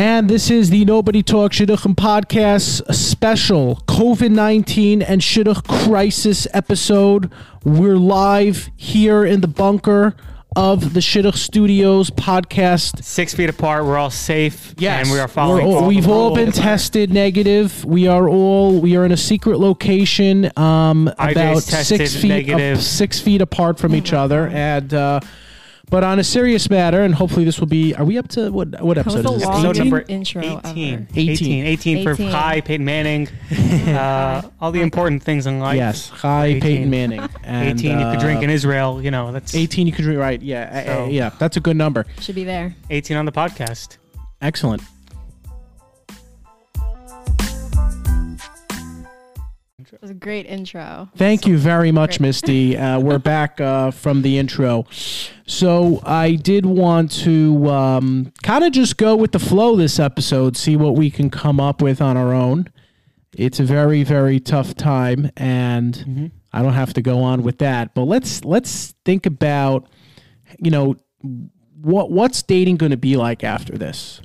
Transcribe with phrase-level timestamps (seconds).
[0.00, 7.30] And this is the Nobody Talk Shidduchim podcast special COVID 19 and Shidduch crisis episode.
[7.64, 10.16] We're live here in the bunker
[10.56, 13.04] of the Shidduch Studios podcast.
[13.04, 14.74] Six feet apart, we're all safe.
[14.78, 15.66] Yes, and we are following.
[15.66, 17.84] All- we've all been tested negative.
[17.84, 22.78] We are all we are in a secret location, um, about six feet negative.
[22.78, 24.94] up- six feet apart from each other, and.
[24.94, 25.20] Uh,
[25.90, 27.94] but on a serious matter, and hopefully this will be.
[27.94, 28.80] Are we up to what?
[28.80, 29.32] What episode is this?
[29.42, 29.90] Episode longest 18?
[29.90, 30.94] number intro 18.
[30.94, 31.06] ever.
[31.16, 31.66] 18.
[31.66, 32.30] 18 for 18.
[32.30, 33.28] Kai, Peyton Manning,
[33.88, 35.76] uh, all the important things in life.
[35.76, 36.60] Yes, hi 18.
[36.62, 37.28] Peyton Manning.
[37.42, 39.02] And, 18 you could drink uh, in Israel.
[39.02, 40.40] You know, that's 18 you could drink right.
[40.40, 42.06] Yeah, uh, So- uh, yeah, that's a good number.
[42.20, 42.74] Should be there.
[42.90, 43.98] 18 on the podcast.
[44.40, 44.82] Excellent.
[50.00, 51.10] It was a great intro.
[51.14, 52.28] Thank you very much, Great.
[52.28, 52.74] Misty.
[52.74, 54.86] Uh, we're back uh, from the intro.
[55.46, 60.56] So I did want to um, kind of just go with the flow this episode,
[60.56, 62.70] see what we can come up with on our own.
[63.36, 67.92] It's a very, very tough time, and I don't have to go on with that.
[67.94, 69.86] But let's let's think about,
[70.58, 70.96] you know,
[71.82, 74.22] what what's dating going to be like after this.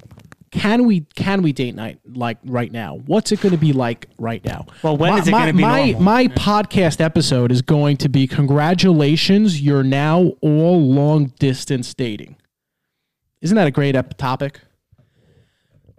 [0.56, 3.02] Can we can we date night like right now?
[3.06, 4.66] What's it going to be like right now?
[4.84, 6.02] Well, when my, is it gonna be my normal?
[6.02, 12.38] my podcast episode is going to be congratulations, you're now all long distance dating.
[13.42, 14.62] Isn't that a great ep- topic?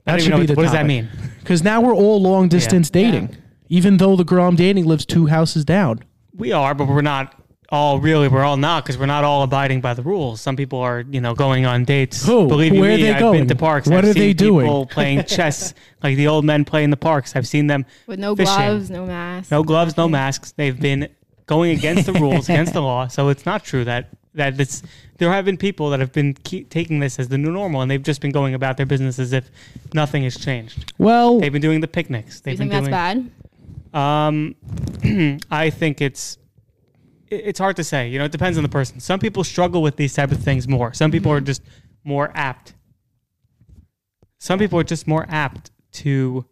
[0.06, 1.10] Don't even know what, what does that mean?
[1.40, 3.02] Because now we're all long distance Yeah.
[3.10, 3.36] dating,
[3.68, 6.02] even though the girl I'm dating lives two houses down.
[6.34, 7.34] We are, but we're not
[7.70, 8.28] all really.
[8.28, 10.40] We're all not because we're not all abiding by the rules.
[10.40, 12.24] Some people are, you know, going on dates.
[12.26, 12.46] Who?
[12.48, 13.40] Believe you Where are me, they I've going?
[13.40, 13.88] been to parks.
[13.88, 14.66] What I've are they seen doing?
[14.66, 17.34] People playing chess like the old men play in the parks.
[17.36, 18.54] I've seen them With no Fishing.
[18.54, 19.50] gloves, no masks.
[19.50, 20.52] no gloves, no masks.
[20.52, 21.08] They've been
[21.46, 23.08] going against the rules, against the law.
[23.08, 24.82] So it's not true that that it's.
[25.18, 27.90] There have been people that have been keep taking this as the new normal, and
[27.90, 29.50] they've just been going about their business as if
[29.94, 30.92] nothing has changed.
[30.98, 32.40] Well, They've been doing the picnics.
[32.42, 33.30] Do you They've think been that's doing.
[33.92, 33.98] bad?
[33.98, 36.40] Um, I think it's it-
[37.30, 38.08] it's hard to say.
[38.08, 39.00] You know, it depends on the person.
[39.00, 40.92] Some people struggle with these type of things more.
[40.92, 41.46] Some people are mm-hmm.
[41.46, 41.62] just
[42.04, 42.74] more apt.
[44.38, 46.44] Some people are just more apt to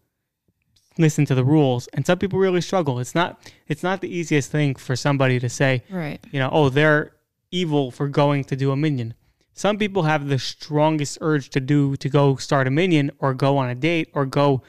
[0.98, 2.98] listen to the rules, and some people really struggle.
[2.98, 5.82] It's not it's not the easiest thing for somebody to say.
[5.90, 6.20] Right.
[6.30, 7.12] You know, oh, they're
[7.50, 9.14] evil for going to do a minyan.
[9.52, 13.56] Some people have the strongest urge to do to go start a minyan or go
[13.56, 14.62] on a date or go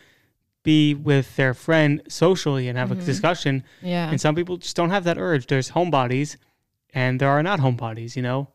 [0.66, 3.64] be with their friend socially and have a discussion.
[3.82, 4.10] Yeah.
[4.10, 5.48] And some people just don't have that urge.
[5.48, 6.36] There's homebodies
[6.94, 8.50] and there are not homebodies, you know?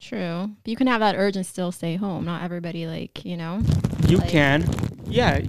[0.00, 0.50] True.
[0.64, 2.24] But you can have that urge and still stay home.
[2.24, 3.60] Not everybody, like, you know?
[4.08, 4.64] You Like- can.
[5.04, 5.40] Yeah,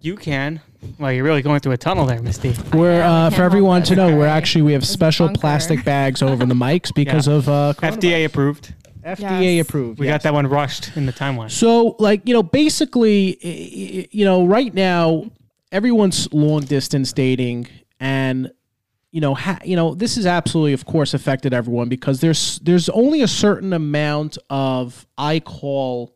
[0.00, 0.60] you can.
[1.00, 2.54] Well, you're really going through a tunnel there, Misty.
[2.72, 5.40] we're uh, for everyone to know, we're actually we have It's special bunker.
[5.40, 7.34] plastic bags over the mics because Yeah.
[7.34, 8.74] of uh, FDA approved.
[9.04, 9.66] FDA Yes.
[9.66, 9.98] approved.
[9.98, 10.14] We yes.
[10.14, 11.50] got that one rushed in the timeline.
[11.50, 15.24] So, like, you know, basically, i- i- you know, right now,
[15.72, 17.68] everyone's long distance dating,
[18.00, 18.50] and
[19.10, 22.88] you know, ha- you know, this has absolutely, of course, affected everyone because there's there's
[22.90, 26.14] only a certain amount of I call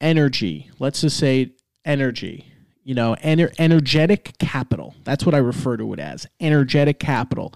[0.00, 0.70] energy.
[0.78, 1.52] Let's just say
[1.84, 2.46] energy.
[2.84, 4.96] You know, ener- energetic capital.
[5.04, 6.26] That's what I refer to it as.
[6.40, 7.54] Energetic capital.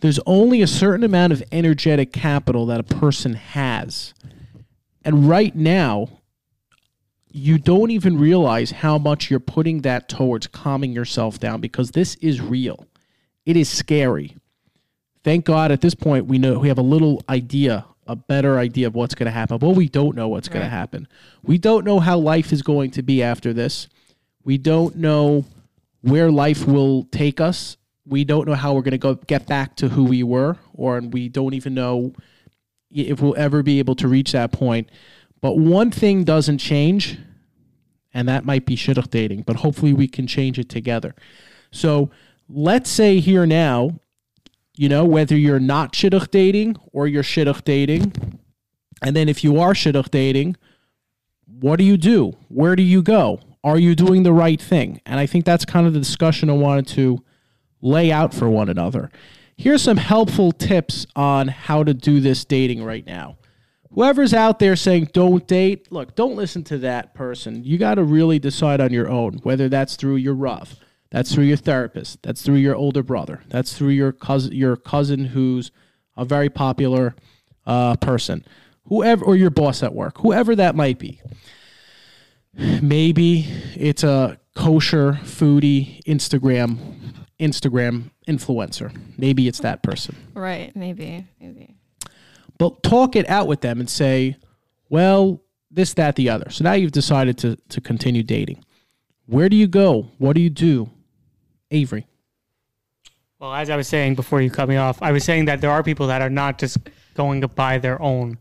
[0.00, 4.14] There's only a certain amount of energetic capital that a person has.
[5.04, 6.17] And right now,
[7.30, 12.14] you don't even realize how much you're putting that towards calming yourself down because this
[12.16, 12.86] is real.
[13.44, 14.36] It is scary.
[15.24, 18.86] Thank God at this point we know we have a little idea, a better idea
[18.86, 19.58] of what's going to happen.
[19.58, 21.06] But we don't know what's going to happen.
[21.42, 23.88] We don't know how life is going to be after this.
[24.44, 25.44] We don't know
[26.00, 27.76] where life will take us.
[28.06, 30.96] We don't know how we're going to go get back to who we were, or
[30.96, 32.14] and we don't even know
[32.90, 34.88] if we'll ever be able to reach that point.
[35.40, 37.18] But one thing doesn't change,
[38.12, 41.14] and that might be shidduch dating, but hopefully we can change it together.
[41.70, 42.10] So
[42.48, 44.00] let's say here now,
[44.76, 48.12] you know, whether you're not shidduch dating or you're shidduch dating,
[49.02, 50.56] and then if you are shidduch dating,
[51.46, 52.36] what do you do?
[52.48, 53.40] Where do you go?
[53.64, 55.00] Are you doing the right thing?
[55.04, 57.24] And I think that's kind of the discussion I wanted to
[57.80, 59.10] lay out for one another.
[59.56, 63.37] Here's some helpful tips on how to do this dating right now.
[63.92, 67.64] Whoever's out there saying don't date, look, don't listen to that person.
[67.64, 70.76] You got to really decide on your own, whether that's through your rough,
[71.10, 75.24] that's through your therapist, that's through your older brother, that's through your cousin, your cousin
[75.26, 75.70] who's
[76.16, 77.14] a very popular
[77.66, 78.44] uh, person,
[78.84, 81.20] whoever, or your boss at work, whoever that might be.
[82.54, 86.96] Maybe it's a kosher foodie Instagram
[87.38, 88.92] Instagram influencer.
[89.16, 90.16] Maybe it's that person.
[90.34, 90.74] Right.
[90.74, 91.24] Maybe.
[91.40, 91.77] Maybe.
[92.58, 94.36] But talk it out with them and say,
[94.88, 95.40] well,
[95.70, 96.50] this, that, the other.
[96.50, 98.64] So now you've decided to to continue dating.
[99.26, 100.10] Where do you go?
[100.18, 100.90] What do you do,
[101.70, 102.06] Avery?
[103.38, 105.70] Well, as I was saying before you cut me off, I was saying that there
[105.70, 106.78] are people that are not just
[107.14, 108.38] going to buy their own,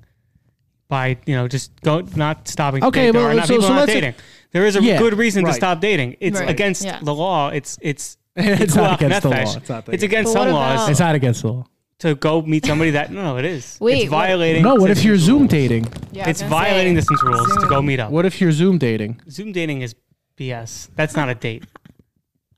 [0.88, 2.84] by you know, just go not stopping.
[2.84, 3.12] Okay, date.
[3.12, 4.16] there well, are not so- people so not let's- dating.
[4.54, 6.16] There is a Yeah, good reason to stop dating.
[6.22, 7.00] It's Right, against yeah.
[7.04, 7.50] the law.
[7.50, 9.36] It's it's It's Pikuach not against the law.
[9.58, 11.68] It's not It's against But what some laws It's not against the law.
[12.00, 13.78] To go meet somebody that no, no, it is.
[13.82, 14.64] Wait, it's what- violating.
[14.64, 15.50] No, what if you're distance Zoom rules.
[15.52, 15.88] dating?
[16.12, 18.12] Yeah, It's violating say, distance rules to go meet up.
[18.12, 19.22] What if you're Zoom dating?
[19.30, 19.96] Zoom dating is
[20.38, 20.90] BS.
[20.96, 21.64] That's not a date.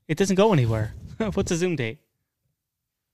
[0.08, 0.92] It doesn't go anywhere.
[1.34, 1.98] What's a Zoom date?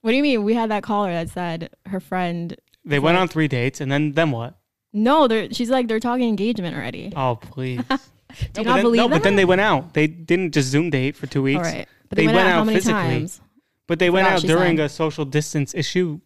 [0.01, 0.45] What do you mean?
[0.45, 2.57] We had that caller that said her friend.
[2.85, 4.57] They went on three dates and then then what?
[4.93, 7.13] No, they're, she's like they're talking engagement already.
[7.17, 7.81] Oh please.
[7.89, 9.15] Do you but not then, believe no, that?
[9.17, 9.95] but then they went out.
[9.95, 11.59] They didn't just Zoom date for two weeks.
[11.59, 12.93] All right, but They they, went, went out, how out many physically.
[13.01, 13.41] times?
[13.87, 14.85] But they went out during said.
[14.87, 16.21] a social distance issue.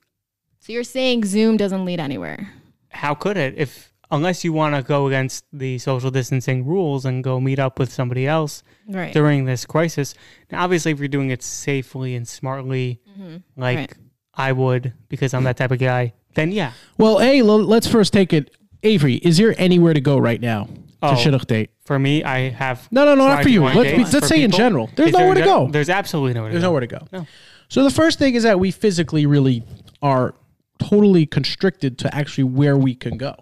[0.61, 2.53] So you're saying Zoom doesn't lead anywhere?
[2.89, 3.55] How could it?
[3.57, 7.79] If unless you want to go against the social distancing rules and go meet up
[7.79, 9.13] with somebody else Right.
[9.13, 10.15] during this crisis.
[10.51, 13.37] Now, obviously, if you're doing it safely and smartly, mm-hmm.
[13.57, 13.93] like Right.
[14.35, 16.73] I would, because I'm that type of guy, then yeah.
[16.99, 18.57] Well, hey, l- let's first take it.
[18.83, 20.71] Avery, is there anywhere to go right now to
[21.03, 21.13] Oh.
[21.15, 21.71] shidduch date?
[21.85, 23.63] For me, I have No, no, no, not for you.
[23.65, 24.89] Let's, be, let's for say in general.
[24.97, 25.69] There's Is there nowhere to go.
[25.71, 26.69] There's absolutely nowhere to There's go.
[26.69, 27.07] nowhere to go.
[27.13, 27.27] No.
[27.71, 29.63] So the first thing is that we physically really
[30.03, 30.35] are
[30.79, 33.35] totally constricted to actually where we can go.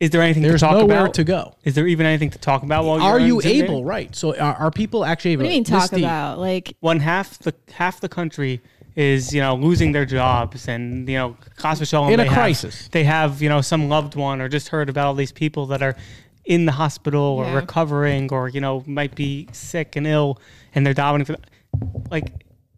[0.00, 1.14] Is there anything There's to talk nowhere about?
[1.14, 1.54] to go.
[1.64, 3.64] Is there even anything to talk about while you're Are you Zoom dating?
[3.64, 3.84] able?
[3.84, 4.14] Right.
[4.16, 5.44] So are, are people actually able?
[5.44, 6.00] What do you mean talk deep.
[6.00, 6.38] about?
[6.38, 8.60] Like One half the half the country
[8.94, 12.34] is you know losing their jobs and you know Chas v'shalom, In a they have-
[12.34, 12.88] crisis.
[12.92, 15.82] they have you know some loved one or just heard about all these people that
[15.82, 15.96] are
[16.46, 17.54] in the hospital or Yeah.
[17.56, 20.40] recovering or you know might be sick and ill
[20.74, 21.36] and they're davening for
[22.10, 22.32] like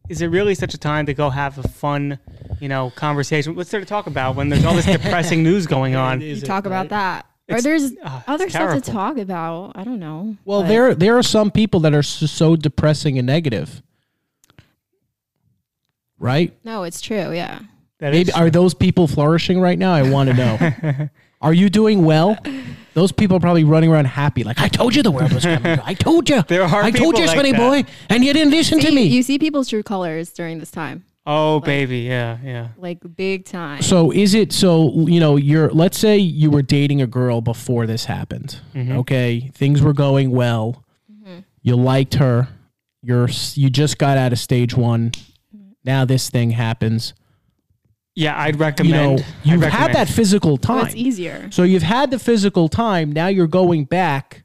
[0.08, 2.19] is it really such a time to go have a fun
[2.60, 5.94] you know conversation what's there to talk about when there's all this depressing news going
[6.06, 9.72] on you talk about that, or It's- there's ah, it's other stuff to talk about.
[9.75, 10.37] I don't know.
[10.44, 13.82] Well, but- there there are some people that are so, so depressing and negative.
[16.19, 16.52] Right?
[16.64, 17.32] No, it's true.
[17.32, 17.61] Yeah.
[18.00, 19.93] That is Maybe are those people flourishing right now?
[19.93, 21.08] I want to know.
[21.40, 22.37] are you doing well?
[22.94, 25.79] Those people are probably running around happy, like I told you the world was coming.
[25.85, 26.43] I told you.
[26.43, 27.85] There are I told people you, like Smitty that.
[27.85, 29.02] boy, and you didn't listen to See, me.
[29.05, 33.82] You see people's true colors during this time, oh baby yeah yeah like big time.
[33.82, 37.87] So is it so you know you're let's say you were dating a girl before
[37.87, 38.61] this happened.
[38.75, 38.99] Mm-hmm.
[38.99, 40.85] Okay, things were going well.
[41.62, 42.49] You liked her.
[43.02, 45.12] You're s- you just got out of stage 1.
[45.85, 47.12] Now this thing happens.
[48.18, 50.86] Yeah I'd You recommend know, you've had that physical so time.
[50.86, 51.48] it's easier.
[51.52, 53.12] So you've had the physical time.
[53.12, 54.44] Now you're going back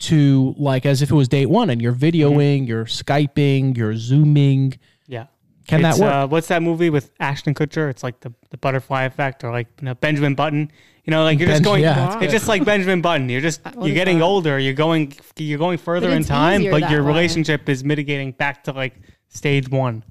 [0.00, 4.78] to like as if it was date 1 and you're videoing, you're skyping, you're zooming.
[5.06, 5.26] yeah
[5.68, 6.14] Can It's, that work?
[6.14, 7.90] Uh, what's that movie with Ashton Kutcher?
[7.90, 10.70] It's like the, the butterfly effect, or like you know, Benjamin Button.
[11.04, 11.82] You know, like you're just going.
[11.82, 12.30] yeah, it's good.
[12.30, 13.28] just like Benjamin Button.
[13.28, 14.24] You're just What you're getting that?
[14.24, 14.58] older.
[14.58, 17.08] You're going you're going further in time, but your way.
[17.08, 18.94] relationship is mitigating back to like
[19.28, 20.02] stage one.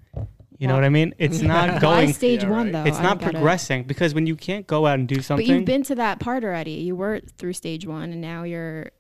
[0.60, 1.16] You know what I mean?
[1.18, 2.14] It's not Why going.
[2.14, 2.72] stage Yeah, one right.
[2.74, 2.84] though?
[2.84, 5.64] It's I not progressing because when you can't go out and do something, But you've
[5.66, 6.72] been to that part already.
[6.72, 8.92] You were through stage one, and now you're.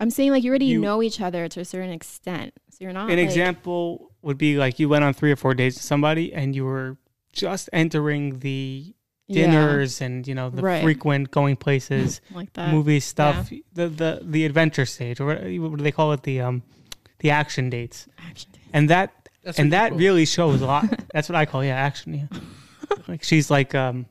[0.00, 2.92] I'm saying like you already You- know each other to a certain extent, so you're
[2.92, 3.10] not.
[3.10, 6.32] an like, example would be like you went on three or four dates with somebody
[6.32, 6.96] and you were
[7.32, 8.94] just entering the
[9.26, 10.82] yeah, dinners and you know the Right.
[10.84, 12.20] frequent going places.
[12.32, 12.72] like that.
[12.72, 16.22] movie stuff, the the the adventure stage, or what, what do they call it?
[16.22, 16.62] The um,
[17.18, 19.17] the action dates, Action and that
[19.48, 20.84] That's and that really shows a lot.
[21.14, 22.12] That's what I call yeah, action.
[22.14, 22.38] Yeah,
[23.08, 24.04] like she's like um,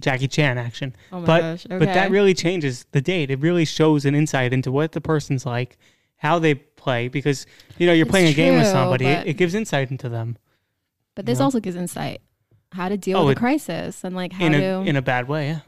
[0.00, 1.66] Jackie Chan action, Oh my but gosh.
[1.66, 1.78] Okay.
[1.78, 3.30] but that really changes the date.
[3.30, 5.78] It really shows an insight into what the person's like,
[6.16, 7.46] how they play, because
[7.78, 9.06] you know you're It's playing a game with somebody.
[9.06, 10.36] It, it gives insight into them
[11.14, 11.44] But this Yeah.
[11.44, 12.20] also gives insight
[12.72, 14.96] how to deal Oh, with it- a crisis and like how in to a in
[14.96, 15.46] a bad way.
[15.48, 15.60] Yeah,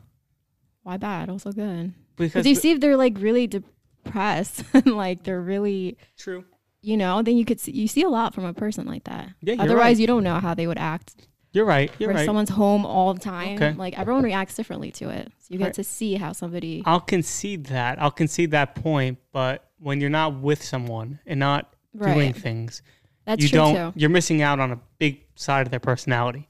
[0.83, 5.23] why bad also good because because you see if they're like really depressed and like
[5.23, 6.45] they're really true.
[6.81, 9.29] You know then you could see you see a lot from a person like that
[9.41, 9.97] Yeah, otherwise right.
[9.99, 11.91] you don't know how they would act You're right.
[11.99, 12.25] You're right.
[12.25, 13.73] someone's home all the time Okay.
[13.75, 15.75] like everyone reacts differently to it so you get Right.
[15.75, 18.01] to see how somebody I'll concede that.
[18.01, 19.19] I'll concede that point.
[19.33, 22.83] But when you're not with someone and not doing things,
[23.25, 23.75] that's you don't.
[23.75, 26.49] too You're missing out on a big side of their personality.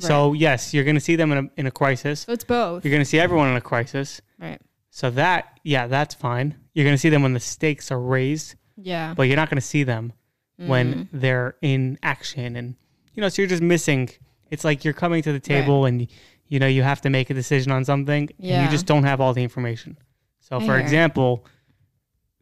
[0.00, 2.20] So yes, you're going to see them in a in a crisis.
[2.20, 4.20] so it's both You're going to see everyone in a crisis.
[4.40, 6.56] right So that yeah, that's fine.
[6.74, 9.60] You're going to see them when the stakes are raised, yeah but you're not going
[9.60, 10.12] to see them
[10.56, 11.18] when Mm-hmm.
[11.20, 12.74] they're in action and
[13.14, 13.28] you know.
[13.28, 14.10] So you're just missing.
[14.50, 16.06] It's like you're coming to the table and
[16.48, 18.64] you know you have to make a decision on something and Yeah.
[18.64, 19.96] you just don't have all the information.
[20.40, 20.80] So I for hear.
[20.80, 21.44] example,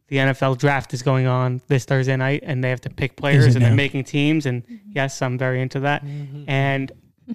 [0.07, 3.45] the NFL draft is going on this Thursday night and they have to pick players
[3.47, 6.03] it and they're making teams and yes, I'm very into that.
[6.47, 6.91] And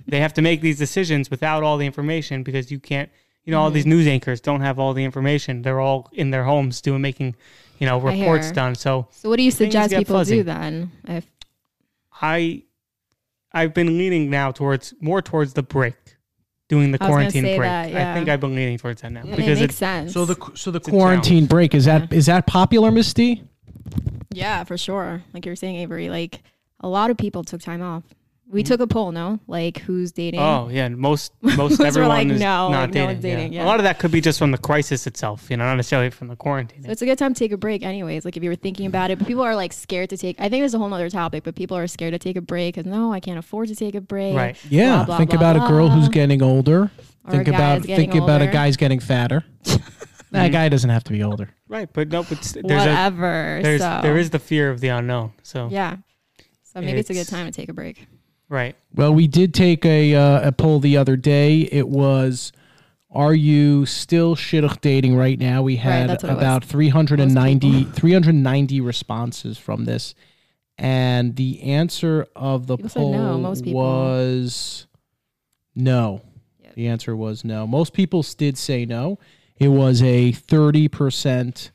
[0.07, 3.11] they have to make these decisions without all the information because you can't
[3.45, 3.91] you know all these mm-hmm.
[3.91, 5.63] news anchors don't have all the information.
[5.63, 7.35] They're all in their homes doing making,
[7.79, 8.75] you know, reports done.
[8.75, 10.37] So So what do you suggest people fuzzy.
[10.39, 10.93] do then?
[11.07, 11.27] If
[12.21, 12.63] I
[13.53, 15.95] I've been leaning now towards more towards the break,
[16.69, 17.93] doing the I was gonna quarantine break.
[17.93, 20.13] that, I think I've been leaning towards that now it because makes it, sense.
[20.13, 23.43] So the so the quarantine break is that is that popular, Misty?
[24.31, 25.23] yeah, for sure.
[25.33, 26.43] Like you were saying, Avery, like
[26.81, 28.05] a lot of people took time off.
[28.53, 28.69] We Mm-hmm.
[28.69, 29.41] took a poll, no?
[29.47, 30.39] Like who's dating?
[30.41, 33.07] Oh yeah, most most Most everyone like, is no, not like, no dating.
[33.07, 33.61] one's dating, yeah.
[33.61, 33.65] yeah.
[33.65, 36.11] A lot of that could be just from the crisis itself, you know, not necessarily
[36.11, 36.83] from the quarantine.
[36.85, 38.27] So it's a good time to take a break, anyways.
[38.27, 40.39] Like if you were thinking about it, but people are like scared to take.
[40.39, 42.75] I think there's a whole nother topic, but people are scared to take a break
[42.75, 44.37] because no, I can't afford to take a break.
[44.37, 44.57] Right.
[44.69, 44.97] Yeah.
[44.97, 46.91] Blah, blah, think blah, about a girl who's getting older.
[47.25, 49.45] Or think a guy about is getting think about a guy's getting fatter.
[50.33, 51.49] that guy doesn't have to be older.
[51.69, 53.61] Right, but no, but s- there's a, Whatever.
[53.63, 55.33] there's so there is the fear of the unknown.
[55.43, 55.97] So yeah.
[56.65, 58.07] So maybe it's, a good time to take a break.
[58.53, 61.61] Right, Well, we did take a uh, a poll the other day.
[61.73, 62.53] It was,
[63.11, 66.43] "Are you still shidduch dating right now?" We had that's what it was.
[66.43, 70.15] about 390, 390 responses from this,
[70.79, 73.81] and the answer of the People said poll no, most people.
[73.81, 74.87] was
[75.75, 76.23] no.
[76.63, 76.75] Yep.
[76.75, 77.67] The answer was no.
[77.67, 79.19] Most people did say no.
[79.57, 81.71] It was a thirty percent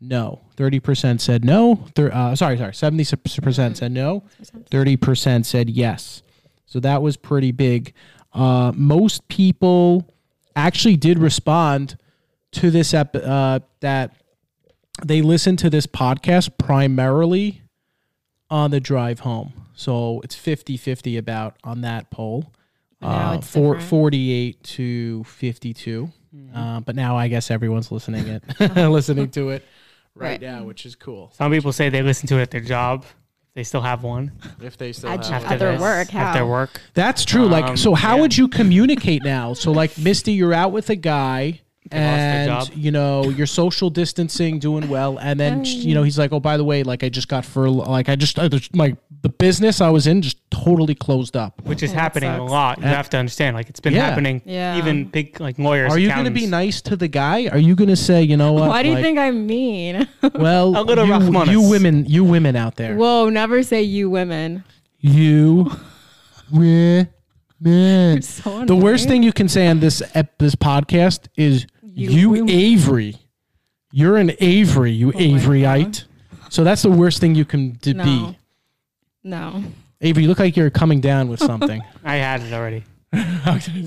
[0.00, 0.40] no.
[0.56, 1.86] Thirty percent said no.
[1.94, 2.74] Thir- uh, sorry, sorry.
[2.74, 3.04] Seventy
[3.42, 4.24] percent said no.
[4.70, 6.22] Thirty percent said yes.
[6.66, 7.94] So that was pretty big.
[8.32, 10.12] Uh, most people
[10.54, 11.96] actually did respond
[12.52, 14.16] to this ep- uh, that
[15.04, 17.62] they listened to this podcast primarily
[18.50, 19.52] on the drive home.
[19.74, 22.52] So it's 50-50 about on that poll.
[23.02, 26.10] Uh, four, 48 to 52.
[26.54, 28.42] Uh, but now I guess everyone's listening it
[28.90, 29.64] listening to it
[30.16, 30.40] right, Right.
[30.40, 31.30] now, which is cool.
[31.36, 33.04] some people say they listen to it at their job.
[33.54, 36.08] They still have one If they still At, have at their this, work.
[36.10, 36.24] How?
[36.26, 36.78] At their work.
[36.92, 37.46] That's true.
[37.46, 38.20] like, Um, so how yeah.
[38.22, 39.54] would you communicate now?
[39.54, 42.68] So, like, Misty, you're out with a guy, They lost their and job.
[42.76, 46.56] you know you're social distancing, doing well, and then you know he's like, "Oh, by
[46.56, 49.80] the way, like I just got for like I just I just- my the business
[49.80, 52.78] I was in just totally closed up." which is Oh, happening a lot.
[52.78, 54.08] You have to understand, like it's been yeah.
[54.08, 54.42] happening.
[54.44, 54.78] Yeah.
[54.78, 55.92] Even big like lawyers.
[55.92, 56.50] Are you going to be accountants.
[56.50, 57.48] nice to the guy?
[57.48, 58.68] Are you going to say, you know what?
[58.68, 60.08] Why do you like, think I'm mean?
[60.34, 61.50] Well, A little you, Rachmanis.
[61.50, 64.64] you women, you women out there, Whoa, never say you women.
[65.00, 65.70] you
[66.52, 67.08] women.
[68.22, 69.08] So The worst annoying.
[69.08, 71.66] thing you can say on this ep- this podcast is
[71.96, 72.50] You you, women.
[72.50, 73.16] Avery.
[73.92, 76.04] You're an Avery, you Oh Averyite.
[76.50, 78.04] So that's the worst thing you can d- No.
[78.04, 78.38] be.
[79.24, 79.64] No.
[80.00, 81.82] Avery, you look like you're coming down with something.
[82.04, 82.84] I had it already.
[83.12, 83.18] I,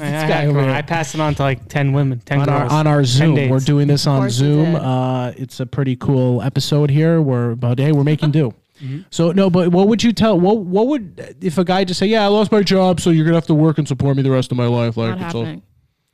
[0.01, 0.63] I, had over it.
[0.63, 0.71] here.
[0.71, 2.71] I passed it on to like ten women, ten on our girls.
[2.73, 3.49] on our Zoom.
[3.49, 4.73] We're doing this on Zoom.
[4.73, 4.81] did.
[4.81, 7.21] Uh, it's a pretty cool episode here.
[7.21, 8.53] We're but hey, we're making do.
[8.79, 9.01] Mm-hmm.
[9.09, 10.39] So no, but what would you tell?
[10.39, 13.25] What what would if a guy just say, "Yeah, I lost my job, so you're
[13.25, 14.95] gonna have to work and support me the rest of my life"?
[14.95, 15.63] Like, Not it's all- happening.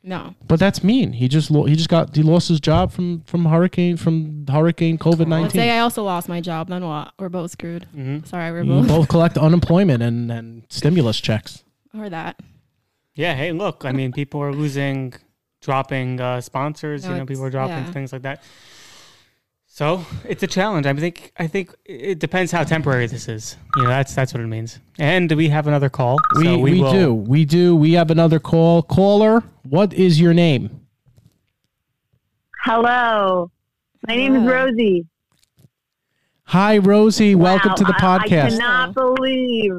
[0.08, 0.36] No.
[0.48, 1.14] but that's mean.
[1.14, 5.00] He just lo- he just got he lost his job from from hurricane from hurricane
[5.00, 5.72] COVID Let's say.
[5.72, 6.70] I also lost my job.
[6.70, 7.12] Then what?
[7.18, 7.88] We're both screwed.
[7.98, 8.26] Mhm.
[8.28, 8.88] Sorry, we're You both.
[8.88, 11.64] both collect unemployment and and stimulus checks.
[11.98, 12.40] Or that.
[13.16, 13.34] Yeah.
[13.36, 13.86] Hey, look.
[13.86, 15.14] I mean, people are losing,
[15.62, 17.06] dropping uh, sponsors.
[17.06, 17.92] No, you know, people are dropping yeah.
[17.92, 18.44] things like that.
[19.76, 20.86] So it's a challenge.
[20.86, 21.34] I think.
[21.38, 23.58] I think it depends how temporary this is.
[23.76, 24.80] You know, that's that's what it means.
[25.00, 26.18] And we have another call.
[26.38, 29.44] We so we, will- do we do we have another call caller.
[29.68, 30.80] What is your name?
[32.64, 33.52] Hello.
[34.08, 35.08] My name is Rosie.
[36.46, 39.74] Hi Rosie, welcome to the I- I cannot believe.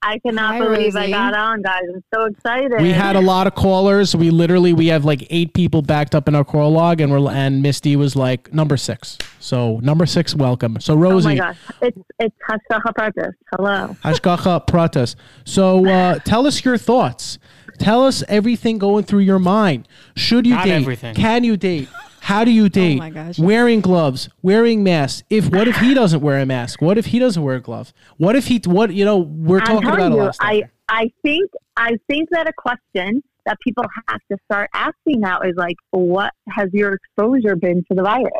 [0.00, 1.82] I cannot Hi, believe I got on, guys.
[1.92, 2.80] I'm so excited.
[2.80, 4.14] We had a lot of callers.
[4.14, 7.28] We literally we have like eight people backed up in our call log, and we're
[7.30, 9.18] and Misty was like number six.
[9.40, 10.78] So number six, welcome.
[10.80, 11.56] So Oh my Rosie, gosh.
[11.82, 13.32] It's it's Hashgacha Pratis.
[13.52, 13.96] Hello.
[14.04, 15.16] Hashgacha Pratas.
[15.44, 17.38] So uh, tell us your thoughts.
[17.80, 19.88] Tell us everything going through your mind.
[20.16, 20.72] Should you Not date?
[20.82, 21.14] everything.
[21.16, 21.88] Can you date?
[22.28, 22.96] How do you date?
[22.96, 23.38] Oh my gosh.
[23.38, 25.22] Wearing gloves, wearing masks.
[25.30, 26.82] If what if he doesn't wear a mask?
[26.82, 27.94] What if he doesn't wear a glove?
[28.18, 28.60] What if he?
[28.66, 29.16] What you know?
[29.16, 30.46] We're I'm talking telling about a lot of stuff.
[30.46, 30.72] I, here.
[30.90, 35.54] I think I think that a question that people have to start asking now is
[35.56, 38.30] like, what has your exposure been to the virus?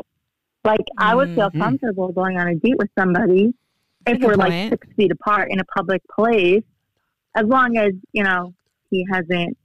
[0.64, 1.62] Like, I would feel Mm-hmm.
[1.62, 3.54] comfortable going on a date with somebody
[4.06, 6.62] if we're like six feet apart in a public place,
[7.34, 8.52] as long as you know
[8.90, 9.56] he hasn't,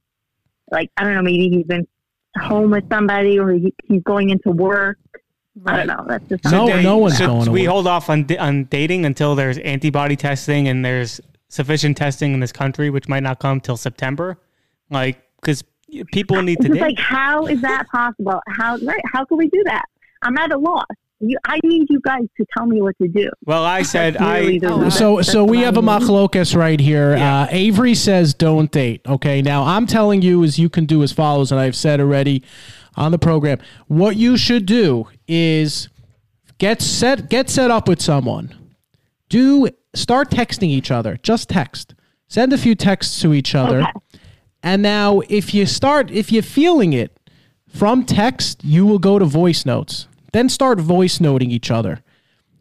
[0.72, 1.86] like, I don't know, maybe he's been
[2.38, 4.98] home with somebody or he, he's going into work.
[5.66, 6.06] I don't know.
[6.08, 7.70] That's just No, Should no one's should going to we work.
[7.72, 12.52] hold off on on dating until there's antibody testing and there's sufficient testing in this
[12.52, 14.40] country, which might not come till September?
[14.90, 15.64] Like, because
[16.12, 16.82] people need It's to just date.
[16.82, 18.40] like, how is that possible?
[18.48, 19.02] How right?
[19.12, 19.86] How can we do that?
[20.24, 20.86] I'm at a loss.
[21.26, 23.30] You, I need you guys to tell me what to do.
[23.46, 24.60] Well, I said really I.
[24.60, 24.90] the Oh.
[24.90, 26.08] So That's so we what have a I need.
[26.08, 27.16] machlokas right here.
[27.16, 27.42] Yeah.
[27.44, 29.02] Uh, Avery says don't date.
[29.08, 32.44] Okay, now I'm telling you as you can do as follows, and I've said already
[32.96, 33.60] on the program.
[33.88, 35.90] What you should do is
[36.58, 38.54] get set get set up with someone.
[39.30, 41.18] Do start texting each other.
[41.24, 41.96] Just text.
[42.28, 43.82] Send a few texts to each other.
[43.82, 43.92] Okay.
[44.62, 47.18] And now if you start if you're feeling it
[47.68, 50.08] from text, you will go to voice notes.
[50.34, 52.04] Then start voice noting each other.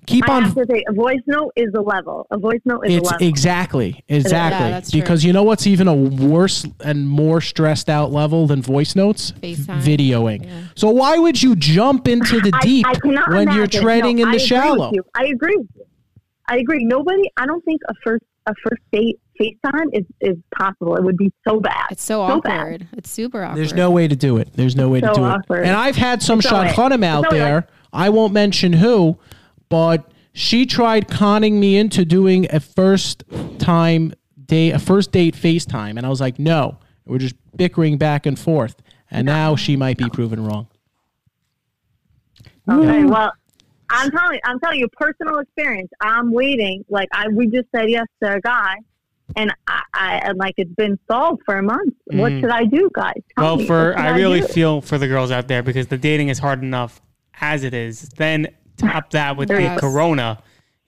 [0.07, 2.27] Keep I on have to say, a voice note is a level.
[2.33, 3.29] A voice note is it's a level.
[3.29, 4.71] exactly, exactly.
[4.71, 5.01] that's true.
[5.01, 9.31] because you know what's even a worse and more stressed out level than voice notes?
[9.41, 9.81] FaceTime.
[9.81, 10.45] Videoing.
[10.45, 10.65] Yeah.
[10.75, 14.31] So why would you jump into the deep I cannot when you're treading No, in
[14.31, 14.93] the agree shallow?
[15.15, 15.85] I agree with you.
[16.49, 16.85] I agree.
[16.85, 17.31] Nobody.
[17.37, 20.97] I don't think a first a first date FaceTime is is possible.
[20.97, 21.87] It would be so bad.
[21.91, 22.61] It's so, So bad.
[22.61, 22.89] awkward.
[22.97, 23.59] It's super awkward.
[23.59, 24.53] There's no way to do it.
[24.55, 25.61] There's no way to do awkward.
[25.65, 25.69] it.
[25.69, 27.55] And I've had some It's shadchanim out It's there.
[27.55, 27.65] right.
[27.93, 29.19] I won't mention who,
[29.69, 33.25] but she tried conning me into doing a first
[33.59, 34.15] time
[34.47, 36.79] date, a first date FaceTime, and I was like, no.
[37.05, 38.77] We're just bickering back and forth,
[39.11, 40.69] and now she might be proven wrong.
[42.71, 43.05] Okay.
[43.05, 43.33] Well,
[43.91, 45.91] I'm telling I'm telling you personal experience.
[46.01, 46.85] I'm waiting.
[46.89, 48.77] Like I we just said yes to a guy,
[49.37, 51.95] and I, I and like it's been solved for a month.
[52.07, 52.41] What Mm.
[52.41, 53.13] should I do, guys?
[53.37, 53.67] Tell Well, me.
[53.67, 54.47] for What I really do?
[54.49, 57.01] feel for the girls out there because the dating is hard enough
[57.41, 58.09] as it is.
[58.17, 60.39] Then top that with the corona,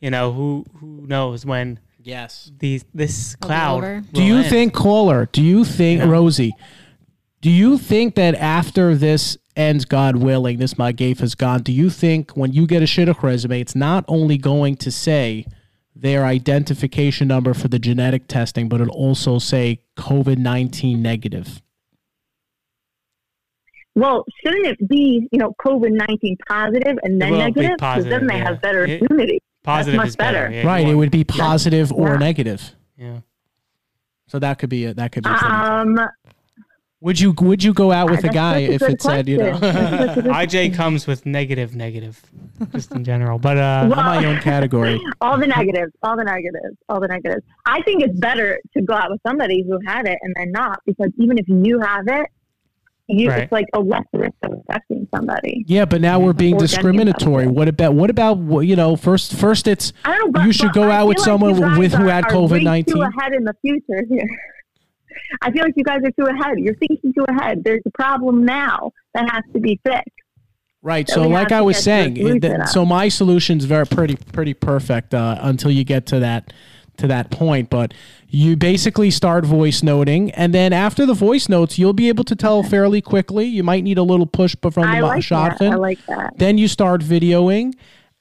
[0.00, 2.50] you know who who knows when Yes.
[2.58, 4.04] these this cloud.
[4.12, 4.46] Do you end.
[4.46, 5.28] think, caller?
[5.32, 6.08] Do you think, Yeah.
[6.08, 6.52] Rosie?
[7.40, 11.62] Do you think that after this ends, God willing, this Magafe has gone?
[11.62, 15.46] Do you think when you get a shidduch resume, it's not only going to say
[15.96, 21.62] their identification number for the genetic testing, but it'll also say COVID nineteen negative?
[23.94, 27.76] Well, shouldn't it be you know COVID nineteen positive and then negative?
[27.78, 28.44] Because then they yeah.
[28.44, 29.38] have better It- immunity.
[29.62, 30.44] positive much is better?
[30.48, 30.54] better.
[30.54, 30.86] Yeah, right.
[30.88, 32.16] It would be positive or Yeah.
[32.16, 32.74] negative.
[32.96, 33.20] Yeah.
[34.26, 35.30] So that could be a, that could be.
[35.30, 35.50] a thing.
[35.50, 35.98] Um,
[37.05, 39.29] Would you would you go out with a guy such a if good it said
[39.29, 39.59] you know?
[39.59, 39.75] question.
[39.75, 42.23] That's such a good IJ comes with negative, negative,
[42.73, 43.38] just in general.
[43.38, 44.99] But uh, Well- my own category.
[45.21, 47.43] all the negatives, all the negatives, all the negatives.
[47.67, 50.81] I think it's better to go out with somebody who had it and then not,
[50.87, 52.27] because even if you have it,
[53.07, 53.43] you, Right.
[53.43, 55.62] it's like a less risk of infecting somebody.
[55.69, 57.47] Yeah, but now we're being discriminatory.
[57.47, 58.97] What about what about you know?
[58.97, 60.33] First, first it's I don't know.
[60.40, 63.07] But, You should but go I out with feel someone with who had COVID-19.
[63.07, 64.27] Ahead in the future here.
[65.42, 66.58] I feel like you guys are too ahead.
[66.58, 67.62] You're thinking too ahead.
[67.64, 70.08] There's a problem now that has to be fixed.
[70.82, 71.08] Right.
[71.08, 74.16] So, like I was get to a saying, solution th- so my solution's very pretty
[74.16, 76.52] pretty perfect uh, until you get to that
[76.98, 77.70] to that point.
[77.70, 77.94] But
[78.28, 82.37] you basically start voice noting, and then after the voice notes, you'll be able to
[82.37, 83.46] tell fairly quickly.
[83.46, 85.72] You might need a little push, but from I the like shotgun.
[85.72, 86.34] I like that.
[86.37, 87.72] Then you start videoing,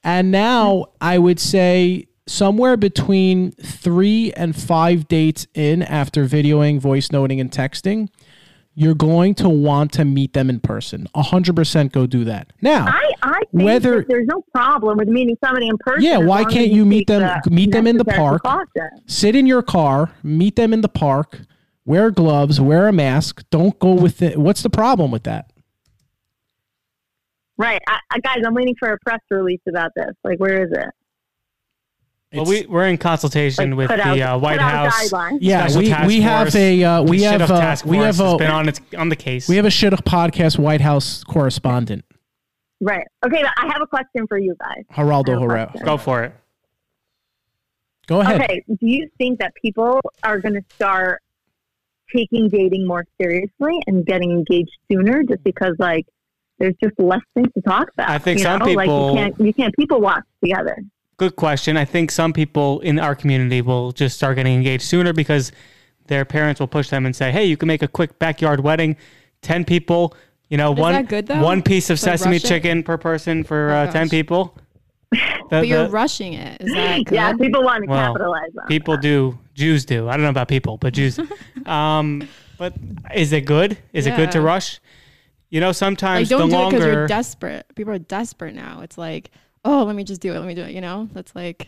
[0.01, 7.11] and now I would say somewhere between three and five dates in after videoing, voice
[7.11, 8.09] noting, and texting.
[8.75, 11.07] You're going to want to meet them in person.
[11.13, 12.51] A hundred percent go do that.
[12.59, 16.01] Now, I, I think Whether- there's no problem with meeting somebody in person.
[16.01, 18.41] Yeah, why can't you meet them- meet them in the park?
[19.05, 21.41] sit in your car, meet them in the park,
[21.85, 23.43] wear gloves, wear a mask.
[23.51, 24.39] Don't go with it.
[24.39, 25.51] What's the problem with that?
[27.57, 28.39] Right, I, I, guys.
[28.43, 30.09] I'm waiting for a press release about this.
[30.23, 30.89] Like, where is it?
[32.33, 35.11] Well, we we're in consultation Like, with put the out, uh, White out House.
[35.11, 35.37] guidelines.
[35.41, 36.55] yeah, Special we, Task we have Force.
[36.55, 38.81] a uh, we The have Shidduch uh, task we force have a been on its
[38.97, 39.47] on the case.
[39.47, 42.03] we have a shidduch podcast White House correspondent
[42.81, 43.05] Right.
[43.25, 44.83] Okay, I have a question for you guys.
[44.93, 45.73] Geraldo I Rivera.
[45.85, 46.33] Go for it.
[48.07, 48.41] Go ahead.
[48.41, 51.21] Okay, do you think that people are going to start
[52.13, 56.05] taking dating more seriously and getting engaged sooner just because, like,
[56.59, 58.09] there's just less things to talk about?
[58.09, 58.65] I think you some know?
[58.65, 60.77] like people- you can't you can't people watch together.
[61.23, 61.77] Good question.
[61.77, 65.53] I think some people in our community will just start getting engaged sooner because
[66.07, 68.97] their parents will push them and say, "Hey, you can make a quick backyard wedding,
[69.41, 70.13] ten people."
[70.49, 72.43] You know, Is one good, one piece of To rush sesame it?
[72.43, 74.57] chicken per person for Oh, uh, ten people.
[75.11, 76.59] The- But you're the- rushing it.
[76.61, 77.15] Is that good?
[77.19, 79.01] Yeah, people want to Well, capitalize on people that.
[79.01, 81.19] do jews do i don't know about people but jews
[81.67, 82.73] um but
[83.13, 84.79] is it good is it good to rush
[85.51, 87.65] you know Like, sometimes don't the do it because longer you're desperate.
[87.75, 88.81] People are desperate now.
[88.81, 89.29] It's like,
[89.65, 90.39] oh, let me just do it.
[90.39, 90.71] Let me do it.
[90.71, 91.67] You know, that's like,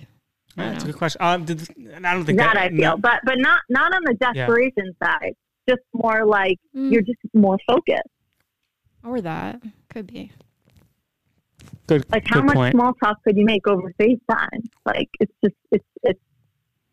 [0.58, 2.70] I Yeah, don't that's a good question um, did, i don't think that that, I
[2.70, 5.34] feel, no, but but not not on the desperation side.
[5.68, 6.92] Just more like Mm.
[6.92, 8.02] you're just more focused.
[9.04, 10.32] or that could be.
[11.88, 14.64] good, Like how good much point small talk could you make over FaceTime?
[14.86, 16.20] Like it's just it's it's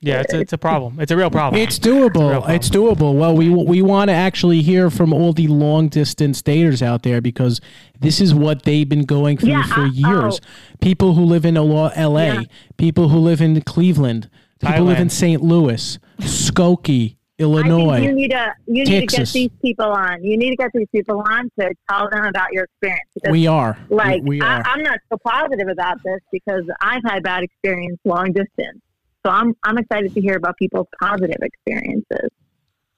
[0.04, 0.98] Yeah, it's a, it's a problem.
[1.00, 1.62] It's a real problem.
[1.62, 2.32] It's doable.
[2.32, 2.50] problem.
[2.50, 3.14] It's doable.
[3.14, 7.20] Well, we we want to actually hear from all the long distance daters out there
[7.20, 7.60] because
[8.00, 10.40] this is what they've been going through Yeah, for uh, years.
[10.42, 10.76] oh.
[10.80, 12.42] People who live in L.A., Yeah.
[12.76, 14.28] people who live in Cleveland,
[14.60, 15.40] people who live in St.
[15.40, 18.00] Louis, Skokie, I Illinois.
[18.00, 20.22] think you need to you need to get these people on.
[20.24, 23.08] You need to get these people on to tell them about your experience.
[23.14, 23.78] Because, we are.
[23.88, 24.62] Like we, I, are.
[24.66, 28.80] I'm not so positive about this because I've had bad experience long distance.
[29.24, 32.28] So I'm I'm excited to hear about people's positive experiences.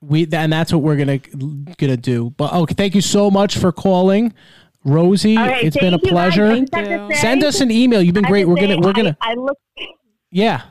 [0.00, 1.18] we and that's what we're gonna
[1.78, 2.30] gonna do.
[2.36, 4.32] But okay, thank you so much for calling,
[4.84, 5.36] Rosie.
[5.36, 6.34] All right, it's been a thank you, guys.
[6.34, 6.46] pleasure.
[6.46, 7.14] I just have Thank to you.
[7.14, 8.02] say- Send us an email.
[8.02, 8.48] You've been I great.
[8.48, 9.58] We're gonna we're gonna I, I look
[10.30, 10.62] yeah.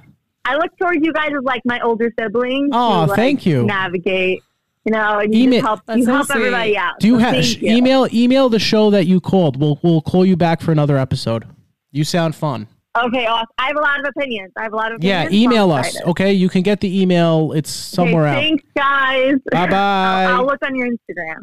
[0.46, 2.70] I look towards you guys as like my older siblings.
[2.74, 3.64] Aw, to, like, thank you.
[3.66, 4.42] Navigate,
[4.86, 7.00] you know, and you Email- just help you so help everybody out.
[7.00, 7.70] Do you So have thank you.
[7.78, 9.56] email email the show that you called?
[9.60, 11.46] We'll we'll call you back for another episode.
[11.92, 12.68] You sound fun.
[12.96, 13.48] Okay, awesome.
[13.58, 14.52] I have a lot of opinions.
[14.56, 15.44] I have a lot of Yeah, opinions.
[15.52, 16.02] so email us.
[16.04, 17.52] Okay, you can get the email.
[17.54, 18.40] It's somewhere okay, out.
[18.42, 19.36] Thanks, guys.
[19.52, 20.26] Bye bye.
[20.26, 21.40] I'll, I'll look on your Instagram.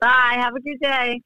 [0.00, 0.34] Bye.
[0.36, 1.20] Have a good day.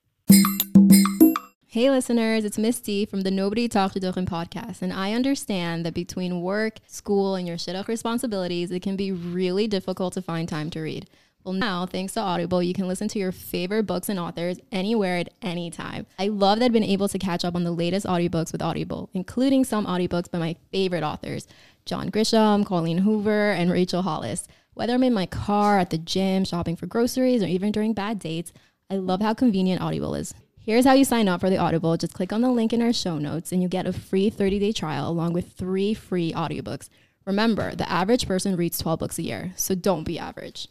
[1.67, 4.81] Hey, listeners, it's Misty from the Nobody Talks Shidduchim podcast.
[4.83, 9.67] And I understand that between work, school, and your shidduch responsibilities, it can be really
[9.67, 11.09] difficult to find time to read.
[11.45, 15.19] Well, now, thanks to Audible, you can listen to your favorite books and authors anywhere
[15.19, 16.07] at any time.
[16.19, 19.11] I love that I've been able to catch up on the latest audiobooks with Audible,
[19.13, 21.47] including some audiobooks by my favorite authors
[21.85, 24.49] John Grisham, Colleen Hoover, and Rachel Hollis.
[24.73, 28.19] Whether I'm in my car, at the gym, shopping for groceries, or even during bad
[28.19, 28.51] dates,
[28.89, 30.33] I love how convenient Audible is.
[30.59, 31.95] Here's how you sign up for the Audible.
[31.99, 34.73] Just click on the link in our show notes and you get a free 30-day
[34.73, 36.89] trial along with three free audiobooks.
[37.27, 40.69] Remember, the average person reads 12 books a year, so don't be average.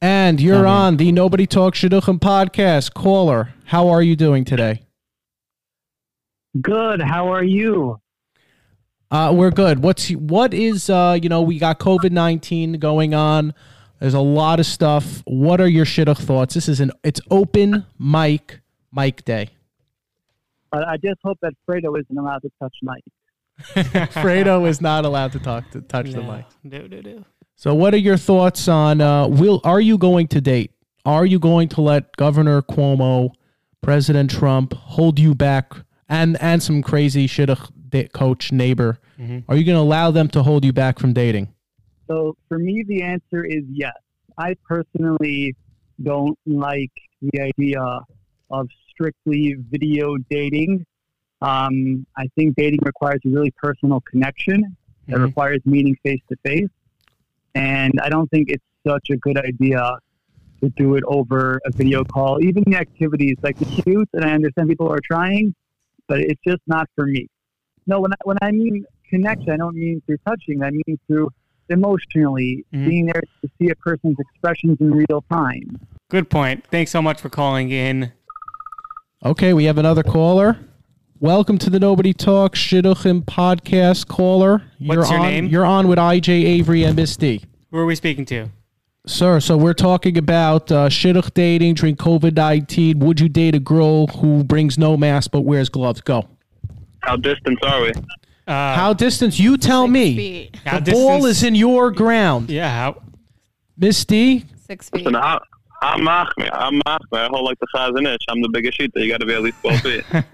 [0.00, 2.92] And you're on the Nobody Talks Shidduchim podcast.
[2.94, 4.82] Caller, how are you doing today?
[6.60, 7.00] Good.
[7.00, 8.00] How are you?
[9.10, 9.82] Uh, we're good.
[9.82, 13.54] What's what is uh, you know we got COVID nineteen going on.
[14.00, 15.22] There's a lot of stuff.
[15.26, 16.54] What are your shidduch thoughts?
[16.54, 18.60] This is an it's open mic
[18.92, 19.50] mic day.
[20.70, 23.04] But I just hope that Fredo isn't allowed to touch mic.
[24.14, 26.46] Fredo is not allowed to talk to touch the mic.
[26.66, 27.24] Do, do, do.
[27.62, 29.00] So, what are your thoughts on?
[29.00, 30.72] Uh, will are you going to date?
[31.06, 33.30] Are you going to let Governor Cuomo,
[33.82, 35.72] President Trump hold you back,
[36.08, 38.98] and and some crazy shidduch da- coach neighbor?
[39.16, 39.44] Mhm.
[39.46, 41.50] Are you going to allow them to hold you back from dating?
[42.08, 43.92] So for me, the answer is yes.
[44.36, 45.54] I personally
[46.02, 47.80] don't like the idea
[48.50, 50.84] of strictly video dating.
[51.40, 55.26] Um, I think dating requires a really personal connection that Mhm.
[55.26, 56.68] requires meeting face to face.
[57.54, 59.96] And I don't think it's such a good idea
[60.62, 62.42] to do it over a video call.
[62.42, 65.54] Even the activities, like the cute, and I understand people are trying,
[66.08, 67.28] but it's just not for me.
[67.86, 70.62] No, when I, when I mean connection, I don't mean through touching.
[70.62, 71.30] I mean through
[71.68, 72.88] emotionally Mhm.
[72.88, 75.78] being there to see a person's expressions in real time.
[76.10, 76.64] Good point.
[76.66, 78.12] Thanks so much for calling in.
[79.24, 80.58] Okay, we have another caller.
[81.22, 84.62] Welcome to the Nobody Talks Shidduchim podcast caller.
[84.80, 85.46] What's you're your on, name?
[85.46, 87.44] You're on with IJ Avery and Miss D.
[87.70, 88.48] Who are we speaking to?
[89.06, 92.98] Sir, so we're talking about uh, shidduch dating during COVID 19.
[92.98, 96.00] Would you date a girl who brings no mask but wears gloves?
[96.00, 96.26] Go.
[97.04, 97.90] How distant are we?
[98.48, 99.38] Uh, How distance?
[99.38, 100.16] You tell Six me.
[100.16, 100.56] feet.
[100.64, 102.50] how The ball distance- is in your ground.
[102.50, 102.68] Yeah.
[102.68, 103.00] How,
[103.76, 105.04] Miss D, Six feet.
[105.04, 105.38] Listen, I,
[105.82, 106.50] I'm Machmir.
[106.52, 106.98] I'm Machmir.
[107.12, 108.22] I hold like the size of an inch.
[108.28, 108.90] I'm the biggest sheet.
[108.96, 110.04] You got to be at least 12 feet.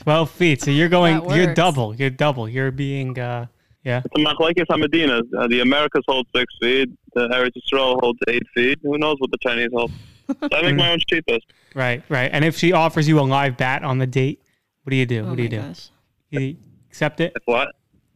[0.00, 0.62] 12 feet.
[0.62, 1.56] So you're going, That you're works.
[1.56, 1.94] double.
[1.94, 2.48] You're double.
[2.48, 3.46] You're being, uh,
[3.84, 4.02] yeah.
[4.04, 5.22] It's a Machlekes HaMedinas.
[5.36, 6.88] Uh, the Americas hold six feet.
[7.14, 8.78] The Eretz Yisrael holds eight feet.
[8.82, 9.90] Who knows what the Chinese hold?
[10.28, 11.46] So I make my own cheapest.
[11.74, 12.30] Right, right.
[12.32, 14.40] And if she offers you a live bat on the date,
[14.84, 15.24] what do you do?
[15.24, 15.60] Oh what do you do?
[15.60, 15.90] gosh.
[16.30, 16.56] You
[16.88, 17.32] accept it?
[17.36, 17.68] If what?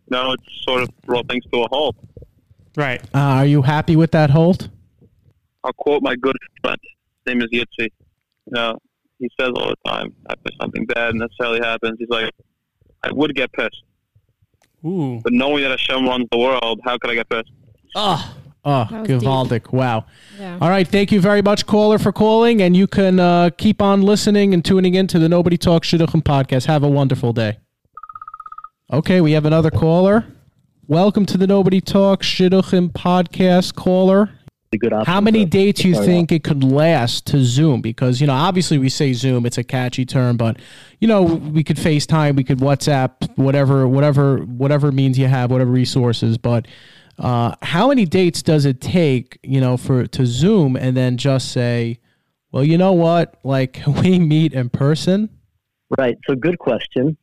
[0.08, 1.96] No, it's sort of brought things to a halt.
[2.76, 3.02] Right.
[3.14, 4.70] uh, are you happy with that hold?
[5.64, 6.78] I'll quote my good friend.
[7.26, 7.88] His name is Yitzi.
[7.88, 8.78] You know,
[9.18, 12.30] he says all the time, after something bad necessarily happens, he's like,
[13.02, 13.82] I would get pissed.
[14.84, 15.20] Ooh.
[15.22, 17.50] But knowing that Hashem runs the world, how could I get pissed?
[17.94, 19.20] Oh, oh, That deep.
[19.20, 19.72] Givaldic.
[19.72, 20.06] Wow.
[20.38, 20.58] Yeah.
[20.60, 20.86] All right.
[20.86, 22.60] Thank you very much, caller, for calling.
[22.62, 26.22] And you can uh, keep on listening and tuning in to the Nobody Talks Shidduchim
[26.22, 26.66] podcast.
[26.66, 27.58] Have a wonderful day.
[28.92, 30.26] Okay, we have another caller.
[30.86, 34.30] Welcome to the Nobody Talks Shidduchim podcast, caller.
[34.76, 35.12] A good option.
[35.12, 37.80] How many to- dates you start think it could last to Zoom?
[37.80, 40.58] Because you know, obviously we say Zoom, it's a catchy term, but
[41.00, 45.70] you know, we could FaceTime, we could WhatsApp, whatever, whatever, whatever means you have, whatever
[45.70, 46.38] resources.
[46.38, 46.66] But
[47.18, 51.52] uh, how many dates does it take, you know, for to Zoom and then just
[51.52, 51.98] say,
[52.52, 55.28] well, you know what, like, we meet in person?
[55.98, 56.16] Right.
[56.26, 57.16] So good question.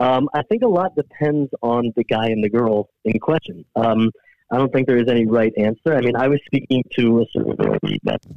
[0.00, 3.64] Um, I think a lot depends on the guy and the girl in question.
[3.76, 4.10] Um,
[4.52, 5.94] I don't think there is any right answer.
[5.94, 7.78] I mean, I was speaking to a certain girl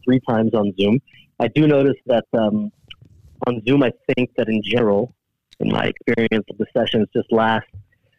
[0.06, 1.00] three times on Zoom.
[1.40, 2.72] I do notice that um,
[3.46, 5.14] on Zoom, I think that in general,
[5.60, 7.68] in my experience, the sessions just last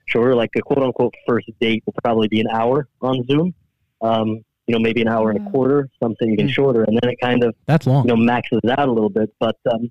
[0.06, 0.34] shorter.
[0.34, 3.54] Like a quote unquote first date will probably be an hour on Zoom.
[4.00, 6.50] Um, you know, maybe an hour and a quarter, something even Mm.
[6.52, 8.04] shorter, and then it kind of That's long.
[8.04, 9.30] you know maxes out a little bit.
[9.40, 9.90] But um,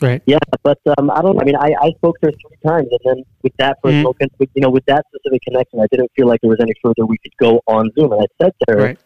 [0.00, 0.20] Right.
[0.26, 1.40] yeah, but um, I don't.
[1.40, 4.28] I mean, I, I spoke to her three times, and then with that personal, con-
[4.38, 7.06] with, you know, with that specific connection, I didn't feel like there was any further
[7.06, 8.12] we could go on Zoom.
[8.12, 8.98] And I said to her, Right.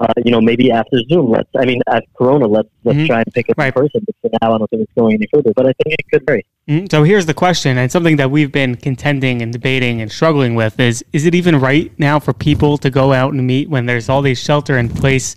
[0.00, 1.50] uh, you know, maybe after Zoom, let's.
[1.54, 3.06] I mean, at Corona, let's let's Mhm.
[3.08, 3.66] try and pick up Right.
[3.66, 4.00] in person.
[4.06, 5.52] But for now, I don't think it's going any further.
[5.54, 6.46] But I think it could vary.
[6.66, 6.90] Mhm.
[6.90, 10.80] So here's the question, and something that we've been contending and debating and struggling with
[10.80, 14.08] is: Is it even right now for people to go out and meet when there's
[14.08, 15.36] all these shelter-in-place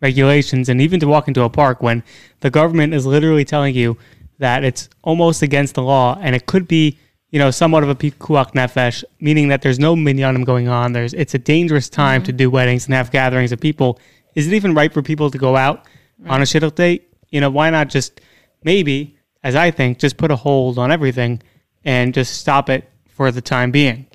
[0.00, 2.02] regulations, and even to walk into a park when
[2.40, 3.98] the government is literally telling you
[4.40, 6.98] that it's almost against the law, and it could be,
[7.30, 10.92] you know, somewhat of a pikuach nefesh, meaning that there's no minyanim going on.
[10.92, 12.54] There's it's a dangerous time to do mm-hmm.
[12.54, 14.00] weddings and have gatherings of people.
[14.34, 15.86] Is it even right for people to go out
[16.26, 17.08] on a shidduch date?
[17.30, 18.20] You know, why not just
[18.64, 21.42] maybe, as I think, just put a hold on everything
[21.84, 24.06] and just stop it for the time being.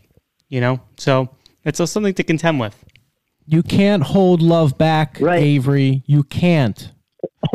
[0.50, 1.30] You know, so
[1.64, 2.76] it's something to contend with.
[3.46, 5.42] You can't hold love back, Right.
[5.42, 6.04] Avery.
[6.08, 6.92] You can't.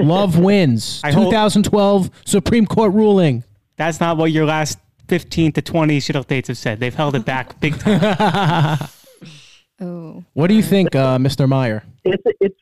[0.02, 1.00] Love wins.
[1.04, 3.44] I hold- 2012 Supreme Court ruling.
[3.76, 6.80] That's not what your last 15 to 20 shidduch dates have said.
[6.80, 8.78] They've held it back big time.
[9.80, 10.24] Oh.
[10.34, 11.48] What do you think, uh, Mr.
[11.48, 11.82] Meyer?
[12.04, 12.58] It's it's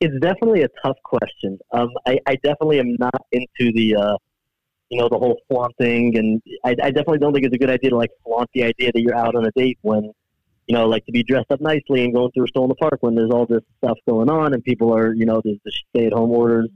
[0.00, 1.58] it's definitely a tough question.
[1.72, 4.16] Um, I, I definitely am not into the uh,
[4.90, 7.90] you know the whole flaunting, and I, I definitely don't think it's a good idea
[7.90, 10.12] to like flaunt the idea that you're out on a date when
[10.70, 12.76] you know like to be dressed up nicely and going through a store in the
[12.76, 15.72] park when there's all this stuff going on and people are you know there's the
[15.88, 16.68] stay at home orders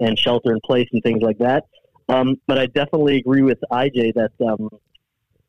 [0.00, 1.62] and shelter in place and things like that.
[2.08, 4.68] Um, but I definitely agree with IJ that um,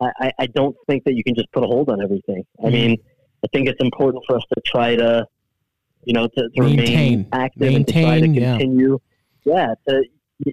[0.01, 2.43] I, I- don't think that you can just put a hold on everything.
[2.63, 2.97] I mean,
[3.43, 5.25] I think it's important for us to try to,
[6.03, 6.77] you know, to, to Maintain.
[6.77, 8.57] remain active and to try to Maintain, yeah.
[8.57, 8.99] continue.
[9.45, 9.73] Yeah.
[9.87, 10.03] to,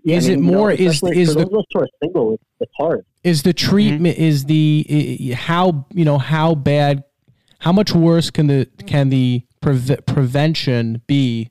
[0.05, 1.89] Is I it mean, you know, more- is- is for the- those of who are
[2.03, 2.35] single?
[2.35, 3.05] It's, it's hard.
[3.25, 7.03] Is the treatment is the how you know how bad,
[7.61, 11.51] how much worse can the can the preve- prevention be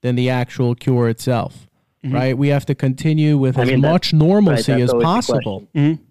[0.00, 1.68] than the actual cure itself?
[2.04, 2.14] Mm-hmm.
[2.14, 2.38] Right.
[2.38, 5.68] We have to continue with I as mean, much normalcy that's as possible.
[5.74, 6.02] Mm-hmm.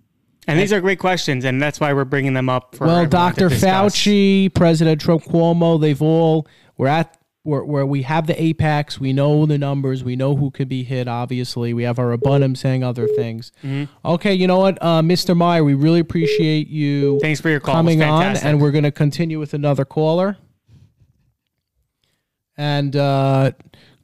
[0.48, 2.76] And these are great questions, and that's why we're bringing them up.
[2.76, 3.50] For Well, everyone to Dr.
[3.50, 9.00] Fauci, President Trump, Cuomo, they've all we're at where, where we have the apex.
[9.00, 10.04] We know the numbers.
[10.04, 11.08] We know who could be hit.
[11.08, 13.52] Obviously, we have our abundum saying other things.
[14.06, 15.36] Okay, you know what, uh, Mr.
[15.36, 17.76] Meyer, we really appreciate you Thanks for your call.
[17.76, 20.38] Coming on, and we're going to continue with another caller.
[22.58, 23.52] And uh,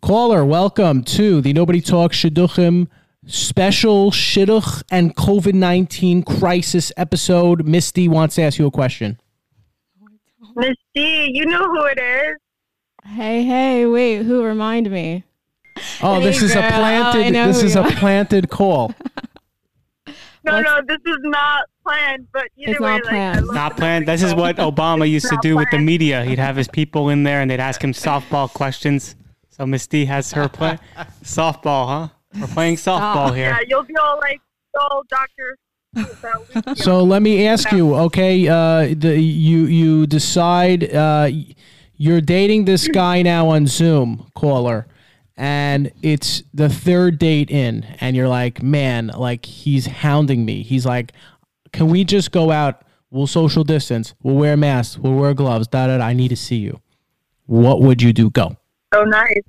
[0.02, 2.88] caller, welcome to the Nobody Talks Shidduchim
[3.28, 7.68] special Shidduch and COVID nineteen crisis episode.
[7.68, 9.20] Misty wants to ask you a question.
[10.56, 12.36] Misty, you know who it is.
[13.06, 15.24] Hey, hey, wait, who remind me?
[16.02, 16.64] Oh, Hey, this is a girl.
[16.66, 17.32] Oh, planted.
[17.34, 17.92] know This is you a are.
[17.92, 18.94] planted call.
[20.44, 23.46] No, What's- no, this is not planned, but either It's way, not like, planned.
[23.52, 24.08] I Not planned.
[24.08, 26.24] This is what Obama used to Not do with the media.
[26.24, 29.18] He'd have his people in there, and they'd ask him softball questions.
[29.50, 30.80] So Miss D has her play
[31.22, 32.08] softball, huh?
[32.40, 33.50] We're playing softball here.
[33.50, 34.40] Yeah, you'll be all like,
[34.80, 35.58] oh, doctor.
[36.22, 38.48] So, So let me ask you, okay?
[38.48, 41.48] Uh, the you you decide uh, y-
[41.98, 44.88] you're dating this guy now on Zoom, caller,
[45.36, 50.64] and it's the third date in, and you're like, man, like he's hounding me.
[50.64, 51.12] He's like,
[51.72, 52.84] can we just go out?
[53.10, 54.16] We'll social distance.
[54.22, 54.98] We'll wear masks.
[54.98, 55.68] We'll wear gloves.
[55.68, 55.98] Da da.
[55.98, 56.06] da.
[56.06, 56.82] I need to see you.
[57.46, 58.30] What would you do?
[58.30, 58.58] Go.
[58.94, 59.42] so nice,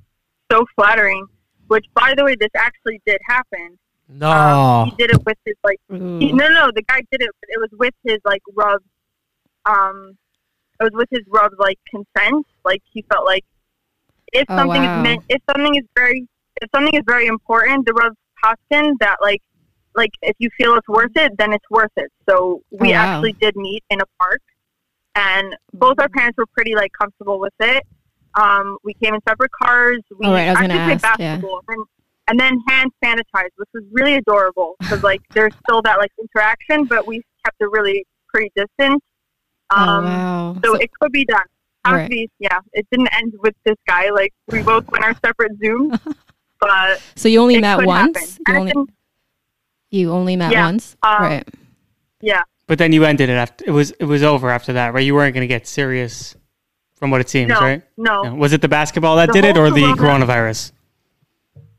[0.53, 1.27] so flattering.
[1.67, 3.79] Which, by the way, this actually did happen.
[4.09, 4.31] No.
[4.31, 5.79] Um, he did it with his like.
[5.89, 7.31] He, no, no, the guy did it.
[7.41, 8.81] But it was with his like rav.
[9.67, 10.17] Um,
[10.81, 12.47] it was with his rav like consent.
[12.65, 13.45] Like he felt like
[14.33, 14.99] if Oh, something wow.
[14.99, 16.27] is meant, if something is very,
[16.61, 18.13] if something is very important, the rav
[18.43, 19.41] paskin that like,
[19.95, 22.11] like if you feel it's worth it, then it's worth it.
[22.29, 23.15] So we Oh, wow.
[23.15, 24.41] actually did meet in a park,
[25.15, 27.83] and both our parents were pretty like comfortable with it.
[28.35, 30.01] Um, we came in separate cars.
[30.17, 31.35] We Oh, right, actually played ask, yeah.
[31.35, 31.85] basketball, and,
[32.29, 36.85] and then hand sanitized, which was really adorable because like there's still that like interaction,
[36.87, 39.03] but we kept it really pretty distant.
[39.71, 40.57] Um, oh, wow.
[40.65, 41.41] So, So- it could be done.
[41.87, 42.03] Right.
[42.03, 44.11] Actually, yeah, it didn't end with this guy.
[44.11, 45.99] Like we both went our separate Zooms,
[46.61, 48.39] but so you only met once?
[48.47, 48.87] You only, then-
[49.91, 50.97] you only met Yeah, once?
[51.03, 51.49] um, right.
[52.21, 55.05] yeah, But then you ended it after it was it was over after that, right?
[55.07, 56.37] You weren't going to get serious,
[56.97, 57.83] from what it seems, no, right?
[57.97, 58.33] no, Yeah.
[58.33, 60.73] Was it the basketball that The did it, whole or the coronavirus?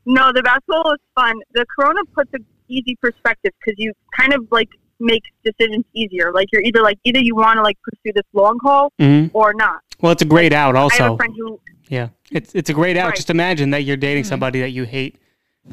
[0.08, 1.36] No, the basketball was fun.
[1.54, 6.32] The corona puts an easy perspective because you kind of like makes decisions easier.
[6.34, 9.54] Like you're either like either you want to like pursue this long haul hmm or
[9.54, 9.82] not.
[10.02, 11.14] Well, it's a great out I have also.
[11.14, 11.60] a friend who
[11.90, 13.08] Yeah, it's it's a great out.
[13.08, 13.16] Right.
[13.16, 14.28] Just imagine that you're dating Mhm.
[14.28, 15.18] somebody that you hate,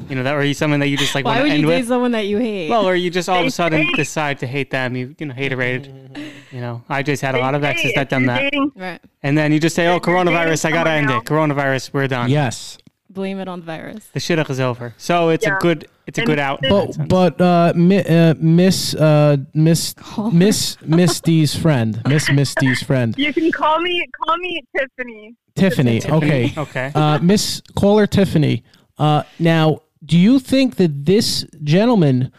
[0.09, 1.67] you know, that or you someone that you just like Why would to end you
[1.67, 1.77] with.
[1.81, 2.69] date someone that you hate?
[2.69, 4.95] Well, or you just all of a sudden say- decide to hate them.
[4.95, 5.91] You you know, haterade.
[6.49, 9.01] You know, I just had a they lot of exes that done that, Dating, right.
[9.21, 11.25] and then you just say, "Oh, coronavirus, I gotta end someone it.
[11.25, 12.29] Coronavirus, we're done.
[12.29, 12.77] Yes.
[13.17, 14.03] Blame it on the virus.
[14.13, 16.63] the shidduch is over." So it's a good it's a And good out.
[16.63, 16.97] in that sense.
[16.97, 19.93] But but uh, mi- uh Miss uh Miss
[20.31, 25.35] Miss Miss D's friend, Miss Miss D's friend, you can call me call me Tiffany.
[25.55, 25.99] Tiffany.
[25.99, 26.53] Tiffany, Okay.
[26.65, 26.91] okay.
[26.93, 28.63] Uh, Miss caller Tiffany.
[28.99, 32.31] Uh, now, do you think that this gentleman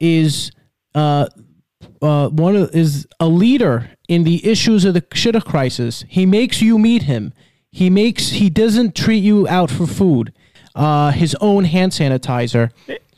[0.00, 0.50] is
[0.94, 1.26] uh,
[2.02, 6.04] uh, one of is a leader in the issues of the shidduch crisis?
[6.08, 7.32] He makes you meet him.
[7.80, 10.32] He makes he doesn't treat you out for food.
[10.74, 12.70] Uh, his own hand sanitizer.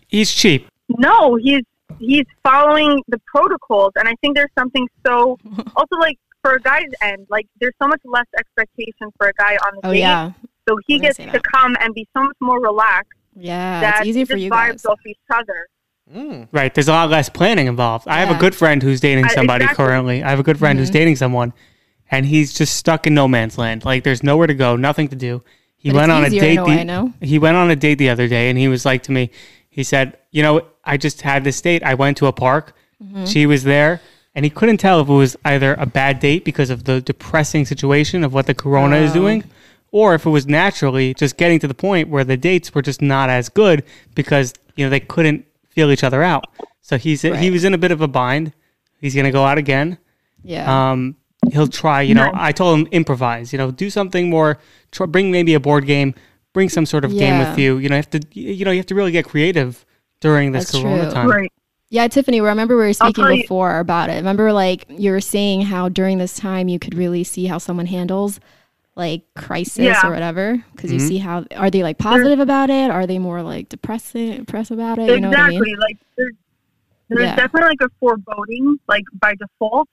[0.09, 0.67] He's cheap.
[0.89, 1.63] No, he's
[2.01, 5.39] he's following the protocols, and I think there's something so
[5.77, 9.55] also like for a guy's end, like there's so much less expectation for a guy
[9.67, 10.01] on the Oh date.
[10.01, 10.33] yeah,
[10.69, 11.43] So he gets to that.
[11.45, 13.81] come and be so much more relaxed yeah.
[13.81, 14.85] that It's easier he for just you vibes guys.
[14.87, 16.47] off each other.
[16.53, 16.73] Right.
[16.75, 18.09] There's a lot less planning involved.
[18.09, 19.85] I have a good friend who's dating Uh, somebody exactly.
[19.87, 20.23] currently.
[20.25, 20.95] I have a good friend who's Mhm.
[21.01, 21.53] dating someone,
[22.11, 23.85] and he's just stuck in no man's land.
[23.85, 25.43] Like there's nowhere to go, nothing to do.
[25.77, 26.53] He But went on a date.
[26.53, 27.13] in a way, the- no?
[27.21, 29.31] He went on a date the other day, and he was like to me,
[29.71, 31.83] he said, "You know, I just had this date.
[31.85, 32.75] I went to a park.
[33.03, 33.25] Mm-hmm.
[33.27, 34.01] She was there."
[34.35, 37.65] And he couldn't tell if it was either a bad date because of the depressing
[37.65, 39.15] situation of what the corona is Oh.
[39.15, 39.45] doing,
[39.91, 43.01] or if it was naturally just getting to the point where the dates were just
[43.03, 43.83] not as good
[44.15, 46.45] because you know they couldn't feel each other out.
[46.83, 47.53] So he's he Right.
[47.53, 48.53] was in a bit of a bind.
[49.01, 49.99] He's gonna go out again.
[50.43, 50.91] Yeah.
[50.91, 51.17] Um,
[51.53, 52.03] he'll try.
[52.03, 53.53] You know, I told him improvise.
[53.53, 54.59] You know, do something more.
[54.93, 56.15] Try, bring maybe a board game.
[56.53, 57.79] Bring some sort of game with you.
[57.79, 58.21] You know, you have to.
[58.33, 59.85] You know, you have to really get creative
[60.21, 61.13] during this That's corona true.
[61.13, 61.29] time.
[61.31, 61.53] Right.
[61.91, 64.17] Yeah, Tiffany, remember we were speaking before about it.
[64.17, 67.87] Remember, like, you were saying how during this time you could really see how someone
[67.87, 68.41] handles
[68.95, 70.07] like crisis Yeah.
[70.07, 71.09] or whatever because you Mhm.
[71.09, 74.99] see how are they like positive about it are they more like depressing depressed about
[74.99, 75.71] it you know what i exactly.
[75.71, 76.35] mean Like there's
[77.09, 77.37] there's Yeah.
[77.37, 79.89] definitely like a foreboding, like by default.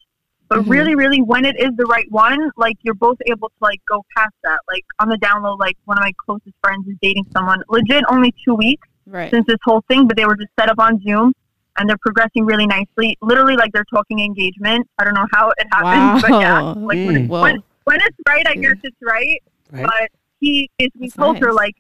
[0.48, 0.70] But Mhm.
[0.70, 4.04] really, really, when it is the right one, like you're both able to like go
[4.16, 4.60] past that.
[4.68, 8.04] Like on the down low, like one of my closest friends is dating someone legit
[8.10, 11.02] only two weeks right since this whole thing, but they were just set up on
[11.02, 11.34] Zoom
[11.78, 13.18] and they're progressing really nicely.
[13.22, 14.88] Literally, like they're talking engagement.
[15.00, 17.26] I don't know how it happens, but yeah, like when, Mm.
[17.26, 17.42] it, Whoa.
[17.42, 19.42] when when it's right, I guess it's right.
[19.72, 19.84] Right.
[19.86, 21.56] But he basically That's told her nice.
[21.56, 21.76] like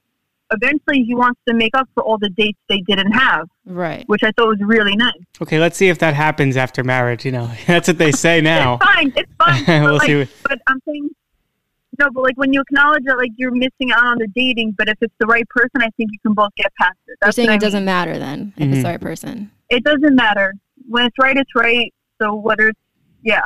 [0.51, 4.23] eventually he wants to make up for all the dates they didn't have, right which
[4.23, 5.13] I thought was really nice.
[5.41, 7.25] Okay, let's see if that happens after marriage.
[7.25, 8.75] You know, that's what they say now.
[8.75, 9.13] It's fine.
[9.15, 9.65] It's fine.
[9.65, 10.15] but, we'll like, see.
[10.19, 11.09] what- but I'm saying
[11.97, 14.89] no, but like when you acknowledge that like you're missing out on the dating, but
[14.89, 17.17] if it's the right person, I think you can both get past it.
[17.23, 17.59] you're saying what I it mean.
[17.61, 18.81] doesn't matter then if it's Mhm.
[18.81, 20.53] the right person It doesn't matter
[20.89, 21.37] when it's right.
[21.37, 21.93] It's right.
[22.21, 22.79] So whether it's
[23.23, 23.41] yeah,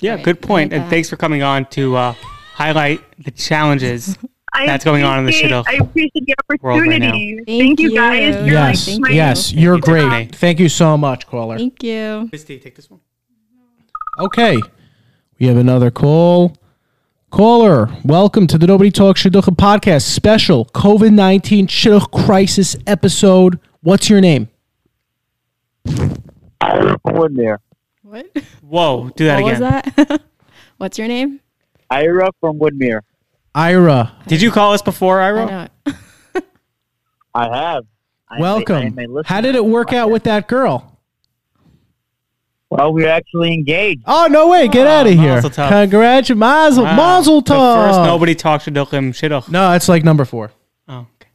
[0.00, 0.72] Yeah, Right, good point.
[0.72, 0.90] like And that.
[0.90, 2.12] thanks for coming on to uh,
[2.52, 4.16] highlight the challenges.
[4.58, 6.12] I That's going on in the appreciate- shidduch I appreciate
[6.48, 7.08] the world right now.
[7.08, 7.36] opportunity.
[7.46, 7.94] Thank Thank you you.
[7.94, 8.34] guys.
[8.36, 9.14] You're yes, like thank my- you.
[9.14, 10.08] yes, you're you, Tiffany.
[10.08, 10.34] great.
[10.36, 11.58] Thank you so much, caller.
[11.58, 13.00] thank you Misty, take this one.
[14.18, 14.58] Okay,
[15.38, 16.56] we have another call.
[17.30, 23.60] Caller, welcome to the Nobody Talks Shidduch podcast special COVID nineteen Shidduch crisis episode.
[23.82, 24.48] What's your name?
[26.62, 27.58] Woodmere.
[28.02, 28.26] what
[28.62, 29.60] Whoa, do that what again.
[29.60, 30.22] was that
[30.78, 31.40] what's your name
[31.90, 33.00] Ira from Woodmere.
[33.56, 34.12] Ira.
[34.26, 35.70] Did you call us before, Ira?
[35.86, 35.92] know.
[37.34, 37.84] I have.
[38.28, 38.76] I am a- I Welcome.
[38.76, 39.22] am a listener.
[39.34, 40.92] How did it work out with that girl?
[42.68, 44.02] Well, we're actually engaged.
[44.06, 44.66] Oh no way!
[44.68, 45.40] Get Oh, out of here!
[45.40, 45.68] tov.
[45.68, 46.96] Congratulations, mazel, Wow.
[46.96, 49.48] mazel The first nobody talks shidduchim shidduch.
[49.48, 50.50] No, it's like number four.
[50.88, 51.30] Oh, okay.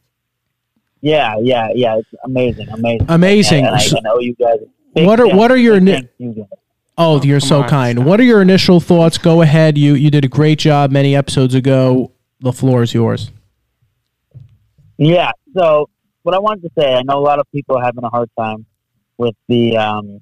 [1.00, 1.96] Yeah, yeah, yeah.
[1.96, 3.06] It's amazing, amazing.
[3.08, 3.66] Amazing.
[3.66, 4.58] And, I, So- I know you guys.
[4.92, 6.06] What are- what are your big
[6.96, 7.56] ni- thanks to you guys.
[7.56, 7.98] Oh, you're so on, kind.
[7.98, 8.06] stop.
[8.08, 9.18] What are your initial thoughts?
[9.18, 9.78] Go ahead.
[9.78, 12.12] You you did a great job many episodes ago.
[12.40, 13.30] The floor is yours.
[14.98, 15.32] Yeah.
[15.56, 15.88] So,
[16.22, 18.30] what I wanted to say, I know a lot of people are having a hard
[18.38, 18.66] time
[19.18, 20.20] with the um,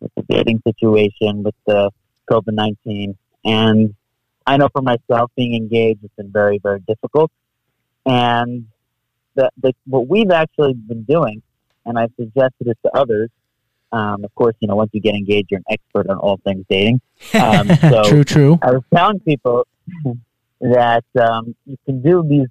[0.00, 1.90] with the dating situation with the
[2.30, 3.94] COVID nineteen, and
[4.48, 7.30] I know for myself, being engaged has been very, very difficult.
[8.06, 8.66] And
[9.34, 11.42] the, the what we've actually been doing,
[11.84, 13.28] and I've suggested it to others.
[13.92, 16.64] Um, of course, you know, once you get engaged, you're an expert on all things
[16.68, 17.00] dating.
[17.34, 18.58] Um, so- true, true.
[18.62, 19.66] I was telling people
[20.60, 22.48] that um, you can do these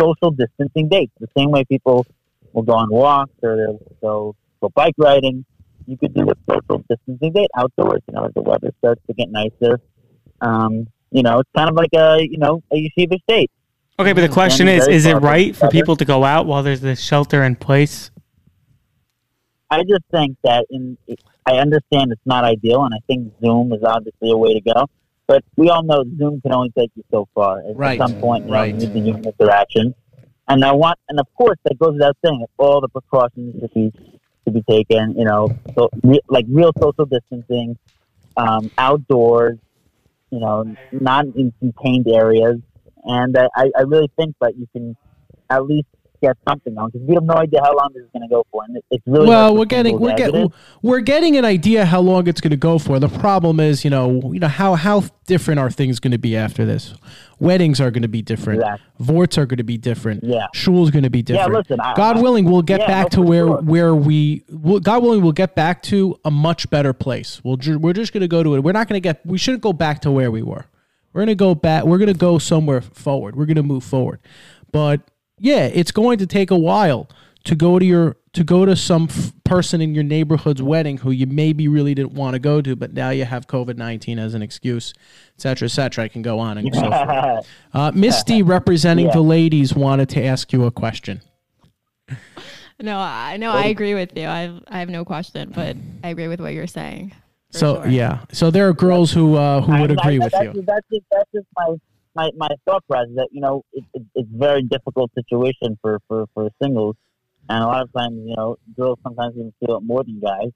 [0.00, 2.06] social distancing dates the same way people
[2.52, 5.44] will go on walks or they'll go go bike riding.
[5.86, 8.00] You could do a social distancing date outdoors.
[8.08, 9.80] You know, as the weather starts to get nicer.
[10.40, 13.50] Um, you know, it's kind of like a you know a yeshivish date.
[13.98, 16.80] Okay, but the question is: Is it right for people to go out while there's
[16.80, 18.10] this shelter in place?
[19.70, 20.96] I just think that in
[21.46, 24.86] I understand it's not ideal, and I think Zoom is obviously a way to go.
[25.26, 27.58] But we all know Zoom can only take you so far.
[27.60, 28.74] At Right, some point, you, know, right.
[28.74, 29.94] you need the human interaction.
[30.48, 32.44] And I want, and of course, that goes without saying.
[32.56, 33.92] All the precautions to be
[34.46, 35.14] to be taken.
[35.16, 37.76] You know, so re- like real social distancing,
[38.36, 39.58] um, outdoors.
[40.30, 42.58] You know, not in contained areas.
[43.04, 44.96] And I I really think that you can
[45.50, 45.88] at least
[46.20, 48.44] get something on because we have no idea how long this is going to go
[48.50, 50.52] for, and it- it's really well, we're getting we're getting
[50.82, 52.98] we're getting an idea how long it's going to go for.
[52.98, 56.36] The problem is, you know, you know how how different are things going to be
[56.36, 56.94] after this?
[57.40, 58.60] Weddings are going to be different.
[58.60, 59.14] Exactly.
[59.14, 60.24] Vorts are going to be different.
[60.24, 60.46] Yeah.
[60.54, 61.52] Shul's going to be different.
[61.52, 63.60] Yeah, listen, I- God willing, we'll get yeah, back to where sure.
[63.62, 64.42] where we.
[64.50, 67.40] We'll, God willing, we'll get back to a much better place.
[67.44, 68.60] We'll we're just going to go to it.
[68.60, 69.24] We're not going to get.
[69.24, 70.66] We shouldn't go back to where we were.
[71.12, 71.84] We're going to go back.
[71.84, 73.34] We're going to go somewhere forward.
[73.34, 74.20] We're going to move forward.
[74.72, 75.00] But
[75.38, 77.08] yeah, it's going to take a while
[77.44, 81.10] to go to your to go to some f- person in your neighborhood's wedding who
[81.10, 84.34] you maybe really didn't want to go to, but now you have COVID nineteen as
[84.34, 84.92] an excuse,
[85.36, 86.04] et cetera, et cetera.
[86.04, 87.46] I can go on and so forth.
[87.72, 89.12] Uh, Misty, representing Yeah.
[89.12, 91.20] the ladies, wanted to ask you a question.
[92.80, 94.26] No, I know I agree with you.
[94.26, 97.12] I I have no question, but I agree with what you're saying.
[97.50, 97.88] so sure.
[97.88, 100.52] yeah, so there are girls who uh, who I- would I- agree with that's you.
[100.52, 101.74] Just, that's just that's just my
[102.18, 105.98] my, my thought process that you know it, it, it's a very difficult situation for,
[106.08, 106.96] for, for singles,
[107.48, 110.52] and a lot of times you know girls sometimes even feel it more than guys,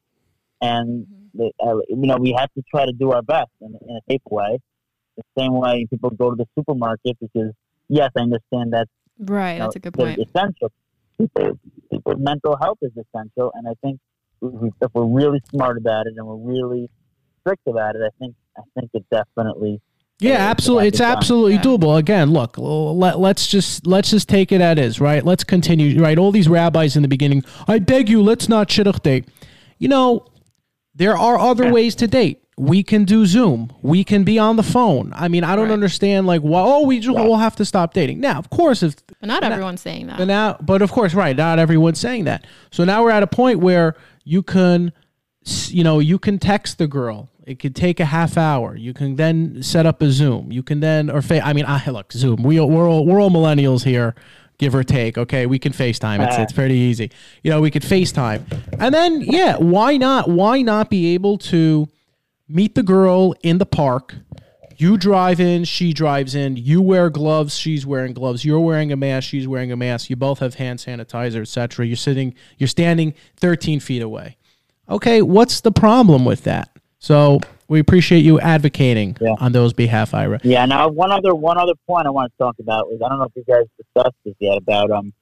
[0.61, 1.39] and Mm-hmm.
[1.39, 4.01] they, uh, you know we have to try to do our best in, in a
[4.11, 4.59] safe way.
[5.17, 7.53] The same way people go to the supermarket because
[7.89, 8.89] yes, I understand that
[9.19, 10.19] Right, you know, that's a good point.
[10.19, 10.73] essential.
[11.19, 11.59] People,
[11.91, 14.01] people's mental health is essential, and I think
[14.85, 16.91] if we're really smart about it and we're really
[17.41, 19.81] strict about it, I think I think it definitely.
[20.23, 20.89] Yeah, absolutely.
[20.89, 21.63] It's absolutely Yeah.
[21.63, 21.99] doable.
[21.99, 25.25] Again, look, let, let's just let's just take it as is, right?
[25.25, 26.19] Let's continue, right?
[26.19, 29.27] All these rabbis in the beginning, I beg you, let's not shidduch date.
[29.79, 30.25] You know,
[30.95, 32.39] there are other ways to date.
[32.59, 33.73] We can do Zoom.
[33.81, 35.13] We can be on the phone.
[35.17, 35.73] I mean, I don't Right.
[35.73, 38.21] understand like, well, oh, we just, we'll have to stop dating.
[38.21, 40.19] Now, of course, if But not everyone's saying that.
[40.19, 41.35] but now, but of course, right?
[41.35, 42.47] Not everyone's saying that.
[42.71, 44.93] So now we're at a point where you can,
[45.69, 47.31] you know, you can text the girl.
[47.47, 48.77] It could take a half hour.
[48.77, 50.53] You can then set up a Zoom.
[50.53, 52.43] You can then, or fa- I mean, I look Zoom.
[52.43, 54.15] We we're all we're all millennials here,
[54.59, 55.19] give or take.
[55.19, 56.25] Okay, we can FaceTime.
[56.27, 57.11] It's it's pretty easy.
[57.43, 58.45] You know, we could FaceTime,
[58.79, 60.29] and then yeah, why not?
[60.29, 61.89] Why not be able to
[62.49, 64.15] meet the girl in the park?
[64.77, 66.57] You drive in, she drives in.
[66.57, 68.45] You wear gloves, she's wearing gloves.
[68.45, 70.11] You're wearing a mask, she's wearing a mask.
[70.11, 71.87] You both have hand sanitizer, etc.
[71.87, 74.39] You're sitting, you're standing 13 feet away.
[74.89, 76.72] Okay, what's the problem with that?
[77.03, 79.35] So we appreciate you advocating Yeah.
[79.41, 80.39] on those behalf, Ira.
[80.45, 80.65] Yeah.
[80.67, 83.25] Now, one other one other point I want to talk about was I don't know
[83.25, 85.13] if you guys discussed this yet about um,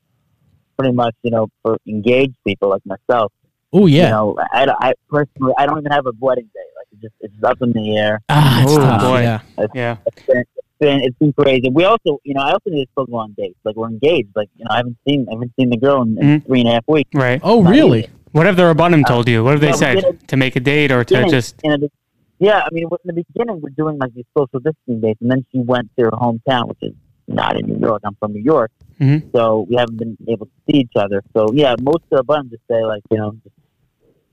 [0.79, 3.33] pretty much you know for engaged people like myself.
[3.73, 6.61] Oh yeah, You know, I, I personally I don't even have a wedding day.
[6.77, 8.21] Like it just it's up in the air.
[8.29, 9.01] ah, it's Oh, tough.
[9.01, 9.21] boy.
[9.23, 9.41] Yeah,
[9.75, 9.97] Yeah.
[10.07, 11.71] It's been, it's been it's been crazy.
[11.71, 13.59] We also you know I also need to still go on dates.
[13.65, 14.29] Like we're engaged.
[14.37, 16.47] Like you know I haven't seen I haven't seen the girl in, in Mhm.
[16.47, 17.11] three and a half weeks.
[17.15, 17.41] Right.
[17.43, 18.01] Oh Not really?
[18.01, 18.11] easy.
[18.33, 19.43] What have the Rabbanim told you?
[19.43, 20.29] What have they yeah, said?
[20.29, 21.57] To make a date or to just.
[21.59, 21.91] the,
[22.39, 25.45] yeah, I mean, in the beginning, we're doing like these social distancing dates, and then
[25.53, 26.95] she went to her hometown, which is
[27.29, 28.03] not in New York.
[28.05, 28.71] I'm from New York,
[29.01, 29.31] Mhm.
[29.33, 31.23] so we haven't been able to see each other.
[31.35, 33.55] So yeah, most of the buttons just say like, you know, just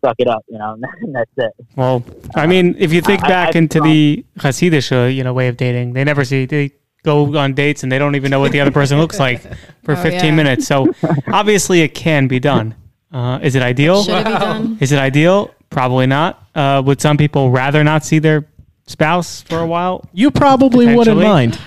[0.04, 1.52] suck it up, you know, and that's it.
[1.76, 2.04] Well,
[2.36, 5.48] I mean, if you think I- back I- into the Hasidic, uh, you know, way
[5.48, 6.72] of dating, they never see they
[7.04, 9.41] go on dates and they don't even know what the other person looks like
[9.84, 10.32] for Oh, 15 yeah.
[10.36, 10.68] minutes.
[10.68, 10.93] So
[11.28, 12.76] obviously, it can be done.
[13.18, 14.03] Uh, is it ideal?
[14.03, 14.78] Should it be done?
[14.82, 15.49] Is it ideal?
[15.72, 16.32] Probably not.
[16.53, 18.45] Uh, would some people rather not see their
[18.86, 20.07] spouse for a while?
[20.13, 21.24] You probably wouldn't Potentially.
[21.26, 21.59] mind.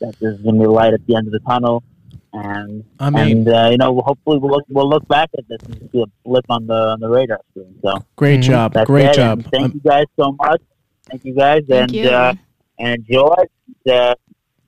[0.00, 1.82] That there's gonna be light at the end of the tunnel,
[2.34, 5.58] and I mean- and uh, you know, hopefully we'll look, we'll look back at this
[5.64, 7.74] and see a blip on the on the radar screen.
[7.82, 8.44] So Great Mhm.
[8.44, 8.72] job.
[8.74, 9.14] that's Great it.
[9.14, 9.38] job.
[9.38, 10.60] And thank Um, you guys so much.
[11.08, 12.08] Thank you guys, Thank and you.
[12.10, 12.34] Uh,
[12.78, 13.34] and enjoy.
[13.90, 14.14] Uh,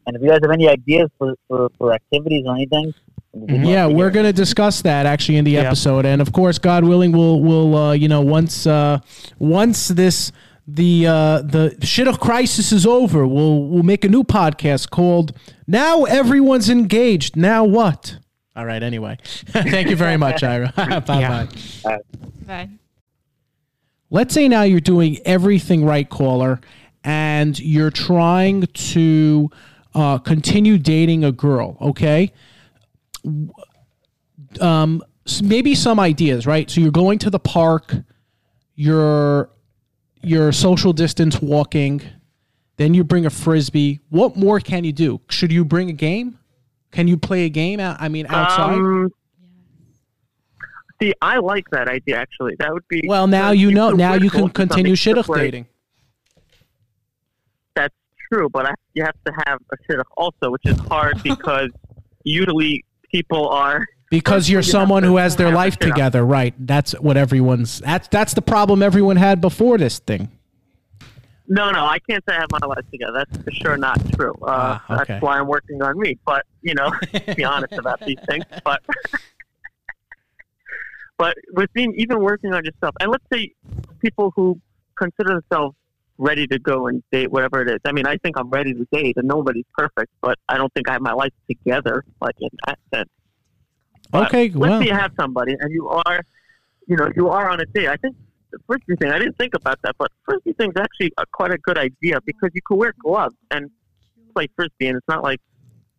[0.07, 3.18] and if you guys have any ideas for, for, for activities or anything, we'd love
[3.35, 5.61] Yeah, we're going to discuss that actually in the Yeah.
[5.63, 8.99] episode, and of course, God willing, we'll we'll uh, you know once uh,
[9.39, 10.33] once this
[10.67, 15.33] the uh, the shidduch crisis is over, we'll we'll make a new podcast called
[15.67, 18.19] "Now Everyone's Engaged." Now what?
[18.57, 18.83] All right.
[18.83, 20.73] Anyway, thank you very much, Ira.
[20.77, 21.47] bye Yeah.
[21.85, 21.99] bye.
[22.47, 22.69] Bye.
[24.11, 26.61] Let's say now you're doing everything right, caller,
[27.05, 29.51] and you're trying to
[29.95, 31.77] uh, continue dating a girl.
[31.81, 32.33] Okay.
[34.61, 35.03] Um,
[35.43, 36.71] maybe some ideas, right?
[36.71, 37.95] So you're going to the park,
[38.75, 39.51] you're
[40.23, 42.03] you're social distance walking,
[42.77, 44.01] then you bring a frisbee.
[44.09, 45.21] What more can you do?
[45.29, 46.39] Should you bring a game?
[46.91, 47.81] Can you play a game?
[47.81, 48.75] out- I mean, outside.
[48.79, 49.11] Um,
[51.01, 52.57] See, I like that idea actually.
[52.59, 53.91] That would be Well, now because you know.
[53.91, 55.67] Now you can continue shidduch dating.
[57.77, 57.95] That's
[58.33, 61.71] true, but I, you have to have a shidduch also, which is hard because
[62.25, 66.55] usually people are Because you're someone who has their life together, right?
[66.59, 67.81] That's what everyone's.
[67.81, 70.31] That's that's the problem everyone had before this thing.
[71.51, 73.25] No, no, I can't say I have my life together.
[73.25, 74.35] That's for sure not true.
[74.43, 75.05] Uh, Ah, okay.
[75.15, 76.19] That's why I'm working on me.
[76.27, 76.93] But you know,
[77.37, 78.45] be honest about these things.
[78.65, 78.83] But
[81.19, 83.53] but with being even working on yourself, and let's say
[84.01, 84.61] people who
[84.97, 85.75] consider themselves
[86.19, 87.79] ready to go and date whatever it is.
[87.85, 90.89] I mean, I think I'm ready to date, and nobody's perfect, but I don't think
[90.89, 93.09] I have my life together, like in that sense.
[94.11, 96.21] But Okay, let's well, say you have somebody, and you are,
[96.87, 97.89] you know, you are on a date.
[97.89, 98.17] I think
[98.51, 99.13] the frisbee thing.
[99.13, 102.51] I didn't think about that, but frisbee thing's actually a, quite a good idea because
[102.53, 103.71] you could wear gloves and
[104.35, 105.41] play frisbee, and it's not like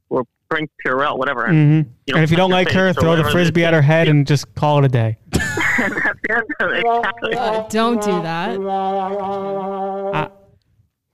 [0.09, 1.45] or bring Purell, whatever.
[1.45, 3.83] And, hmm you know, And if you don't like her, throw the frisbee at her
[3.83, 5.17] head and just call it a day.
[5.79, 6.85] That's the end of it.
[6.85, 7.31] Exactly.
[7.69, 10.31] Don't do that.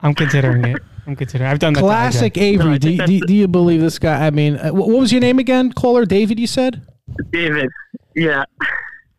[0.00, 0.82] I'm considering it.
[1.06, 1.50] I'm considering.
[1.50, 1.80] I've done that.
[1.80, 2.42] classic IJ.
[2.42, 2.70] Avery.
[2.72, 4.26] No, do, do, do you believe this guy?
[4.26, 5.72] I mean, uh, what what was your name again?
[5.72, 6.38] Caller David.
[6.38, 6.82] You said
[7.30, 7.70] David.
[8.14, 8.44] Yeah.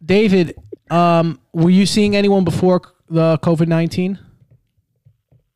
[0.03, 0.55] David.
[0.89, 4.19] Um, were you seeing anyone before the COVID nineteen?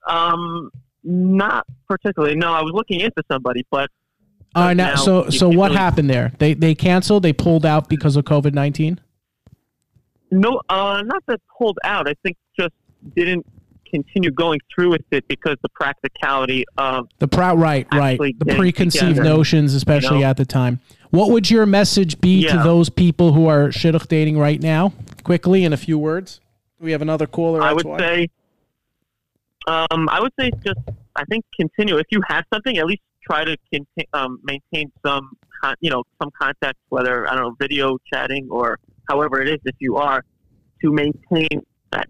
[0.08, 0.72] Um,
[1.04, 2.36] not particularly.
[2.36, 3.89] No, I was looking into somebody, but
[4.56, 6.34] All right, now, now so so what really- happened there?
[6.39, 7.24] They they canceled.
[7.24, 9.00] They pulled out because of COVID nineteen.
[10.32, 12.08] No, uh, not that pulled out.
[12.08, 12.74] I think just
[13.16, 13.46] didn't
[13.90, 18.18] continue going through with it because the practicality of The proud right, right.
[18.18, 20.30] The preconceived together, notions, especially you know?
[20.30, 20.80] at the time.
[21.10, 24.94] What would your message be to those people who are shidduch dating right now?
[25.24, 26.40] Quickly, in a few words.
[26.80, 27.62] We have another caller.
[27.62, 28.00] I would why.
[28.00, 28.28] say,
[29.68, 30.80] um, I would say just
[31.16, 31.98] I think continue.
[31.98, 33.58] If you have something, at least try to
[34.14, 38.80] um, maintain some, con- you know, some contact, whether I don't know, video chatting or
[39.12, 39.59] however it is.
[39.66, 40.24] If you are
[40.82, 42.07] to maintain that,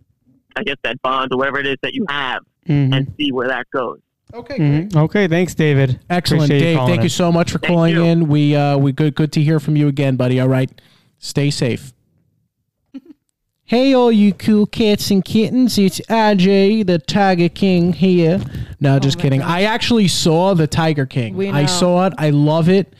[0.56, 2.95] I guess that bond or whatever it is that you have, Mhm.
[2.95, 3.99] and see where that goes.
[4.34, 4.89] Okay, great.
[4.89, 4.95] Mhm.
[4.95, 5.99] Okay, thanks, David.
[6.10, 6.78] Excellent, Appreciate Dave.
[6.78, 7.04] calling Thank in.
[7.06, 8.04] you so much for Thank calling you.
[8.04, 8.28] in.
[8.30, 10.39] We uh, we good good to hear from you again, buddy.
[10.39, 10.70] All right,
[11.18, 11.91] stay safe.
[13.66, 15.78] hey, all you cool cats and kittens!
[15.78, 18.39] It's RJ, the Tiger King here.
[18.80, 19.39] No, just kidding.
[19.41, 19.49] gosh.
[19.49, 21.36] I actually saw the Tiger King.
[21.36, 22.14] We I saw it.
[22.18, 22.93] I love it.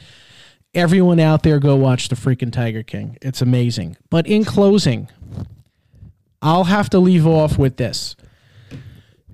[0.74, 3.18] Everyone out there, go watch the freaking Tiger King.
[3.22, 3.98] It's amazing.
[4.10, 5.10] But in closing,
[6.42, 8.16] I'll have to leave off with this.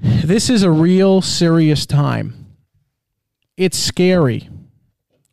[0.02, 2.48] This is a real serious time
[3.58, 4.48] it's scary.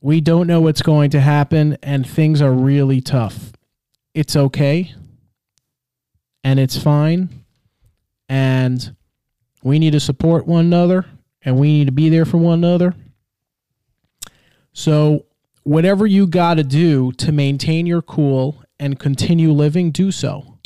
[0.00, 3.52] We don't know what's going to happen, and things are really tough.
[4.14, 4.94] It's okay,
[6.42, 7.44] and it's fine,
[8.28, 8.96] and
[9.62, 11.04] we need to support one another,
[11.42, 12.94] and we need to be there for one another.
[14.72, 15.26] So,
[15.64, 20.58] whatever you got to do to maintain your cool and continue living, do so.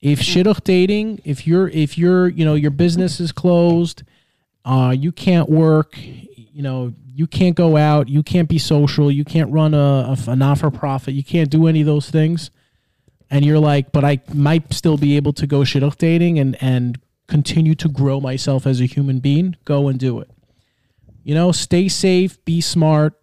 [0.00, 4.02] If shidduch dating, if you're if you're you know your business is closed,
[4.64, 9.24] uh, you can't work, you know, you can't go out, you can't be social, you
[9.24, 12.50] can't run a, a, a not for profit, you can't do any of those things.
[13.30, 17.00] And you're like, but I might still be able to go shidduch dating and, and
[17.26, 19.56] continue to grow myself as a human being.
[19.64, 20.30] Go and do it.
[21.24, 23.14] You know, stay safe, be smart.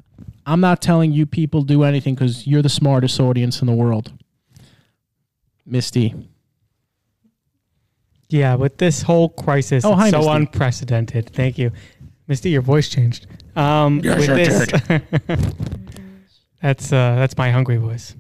[0.46, 4.12] I'm not telling you people do anything because you're the smartest audience in the world.
[5.66, 6.14] Misty.
[8.30, 10.32] Yeah, with this whole crisis, Oh, hi, it's so Misty.
[10.32, 11.30] unprecedented.
[11.30, 11.72] Thank you,
[12.28, 12.50] Misty.
[12.50, 13.28] Your voice changed.
[13.56, 14.68] Um, with this,
[16.62, 18.16] that's uh, that's my hungry voice.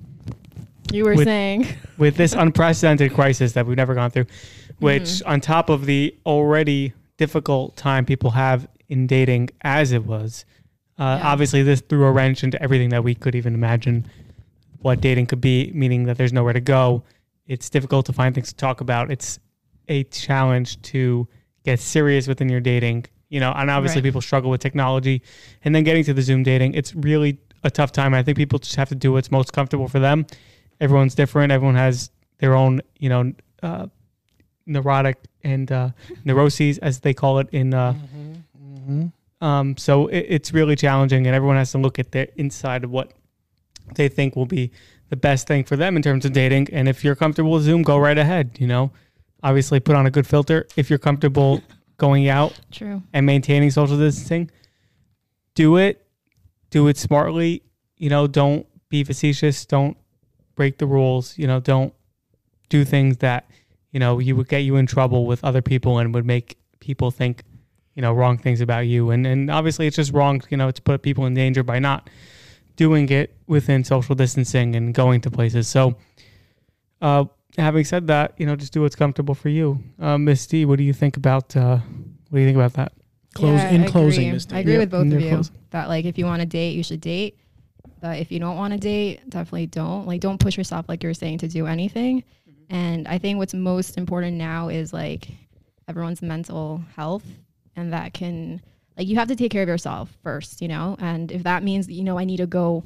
[0.91, 1.67] You were With- saying.
[1.97, 4.25] With this unprecedented crisis that we've never gone through,
[4.79, 5.29] which Mm-hmm.
[5.29, 10.43] on top of the already difficult time people have in dating as it was,
[10.99, 11.27] uh, Yeah.
[11.31, 14.05] obviously this threw a wrench into everything that we could even imagine
[14.81, 15.71] what dating could be.
[15.73, 17.03] Meaning that there's nowhere to go.
[17.47, 19.11] It's difficult to find things to talk about.
[19.11, 19.39] It's
[19.89, 21.27] a challenge to
[21.65, 23.05] get serious within your dating.
[23.29, 24.03] You know, and obviously Right.
[24.09, 25.21] people struggle with technology,
[25.65, 28.13] and then getting to the Zoom dating, it's really a tough time.
[28.13, 30.25] I think people just have to do what's most comfortable for them.
[30.79, 31.51] Everyone's different.
[31.51, 33.33] Everyone has their own, you know,
[33.63, 33.87] uh,
[34.67, 35.89] neurotic and uh,
[36.25, 37.73] neuroses, as they call it in.
[37.73, 37.95] Uh,
[39.43, 42.91] um, so it, it's really challenging, and everyone has to look at their inside of
[42.91, 43.11] what
[43.95, 44.71] they think will be
[45.09, 46.69] the best thing for them in terms of dating.
[46.71, 48.57] And if you're comfortable with Zoom, go right ahead.
[48.57, 48.91] You know,
[49.43, 50.65] obviously put on a good filter.
[50.77, 51.61] If you're comfortable
[51.97, 53.03] going out True.
[53.11, 54.49] and maintaining social distancing,
[55.55, 56.07] do it.
[56.69, 57.63] Do it smartly.
[57.97, 59.65] You know, don't be facetious.
[59.65, 59.97] Don't
[60.55, 61.37] break the rules.
[61.37, 61.93] You know, don't
[62.69, 63.49] do things that,
[63.91, 67.11] you know, you would get you in trouble with other people and would make people
[67.11, 67.43] think,
[67.95, 69.11] you know, wrong things about you.
[69.11, 72.09] And and obviously it's just wrong, you know, to put people in danger by not
[72.75, 75.67] doing it within social distancing and going to places.
[75.67, 75.95] So,
[77.01, 77.25] uh,
[77.57, 79.83] having said that, you know, just do what's comfortable for you.
[79.99, 81.77] Uh, Miss D, what do you think about uh,
[82.29, 82.93] what do you think about that?
[83.35, 84.33] Close Yeah, in I closing, agree.
[84.33, 84.55] Miss D.
[84.55, 85.55] I agree Yep, with both of you closing.
[85.71, 87.37] that like if you want to date, you should date.
[87.99, 90.05] But if you don't want to date, definitely don't.
[90.07, 92.23] Like don't push yourself like you were saying to do anything.
[92.49, 92.75] Mm-hmm.
[92.75, 95.29] And I think what's most important now is like
[95.87, 97.25] everyone's mental health
[97.75, 98.61] and that can
[98.97, 100.95] like you have to take care of yourself first, you know?
[100.99, 102.83] And if that means you know I need to go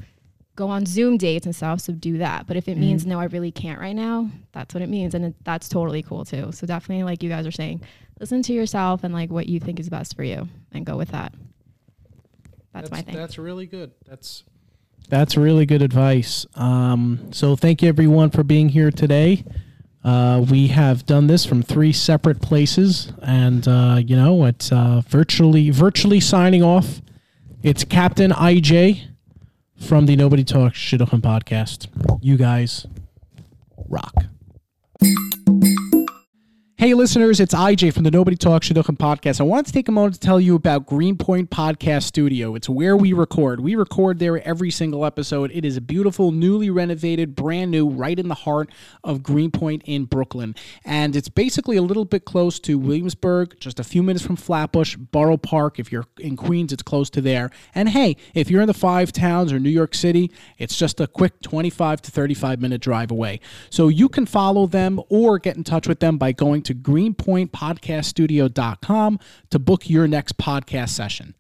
[0.56, 2.48] go on Zoom dates and stuff, so do that.
[2.48, 3.12] But if it means Mm-hmm.
[3.12, 6.26] no, I really can't right now, that's what it means and it, that's totally cool
[6.26, 6.52] too.
[6.52, 7.82] So definitely like you guys are saying,
[8.20, 11.10] listen to yourself and like what you think is best for you and go with
[11.10, 11.34] that.
[12.74, 13.16] That's, my thing.
[13.16, 13.92] That's really good.
[14.08, 14.44] That's
[15.10, 16.46] that's really good advice.
[16.56, 19.46] Um, so thank you everyone for being here today.
[20.04, 25.02] Uh, we have done this from three separate places, and uh, you know it's uh,
[25.08, 27.02] virtually virtually signing off.
[27.64, 29.08] It's Captain IJ
[29.80, 31.88] from the Nobody Talks Shidduchim podcast.
[32.22, 32.86] You guys
[33.90, 34.14] rock.
[36.80, 39.42] Hey, listeners, it's IJ from the Nobody Talks Shidduchim podcast.
[39.42, 42.54] I wanted to take a moment to tell you about Greenpoint Podcast Studio.
[42.54, 43.62] It's where we record.
[43.62, 45.50] We record there every single episode.
[45.56, 48.70] It is a beautiful, newly renovated, brand new, right in the heart
[49.04, 50.54] of Greenpoint in Brooklyn.
[50.86, 54.98] And it's basically a little bit close to Williamsburg, just a few minutes from Flatbush,
[54.98, 55.80] Borough Park.
[55.80, 57.50] If you're in Queens, it's close to there.
[57.74, 61.08] And hey, if you're in the five towns or New York City, it's just a
[61.08, 63.40] quick 25 to 35 minute drive away.
[63.72, 69.20] So you can follow them or get in touch with them by going to greenpointpodcaststudio.com
[69.50, 71.34] to book your next podcast session.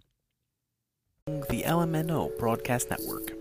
[1.26, 3.37] The LMNO Broadcast Network.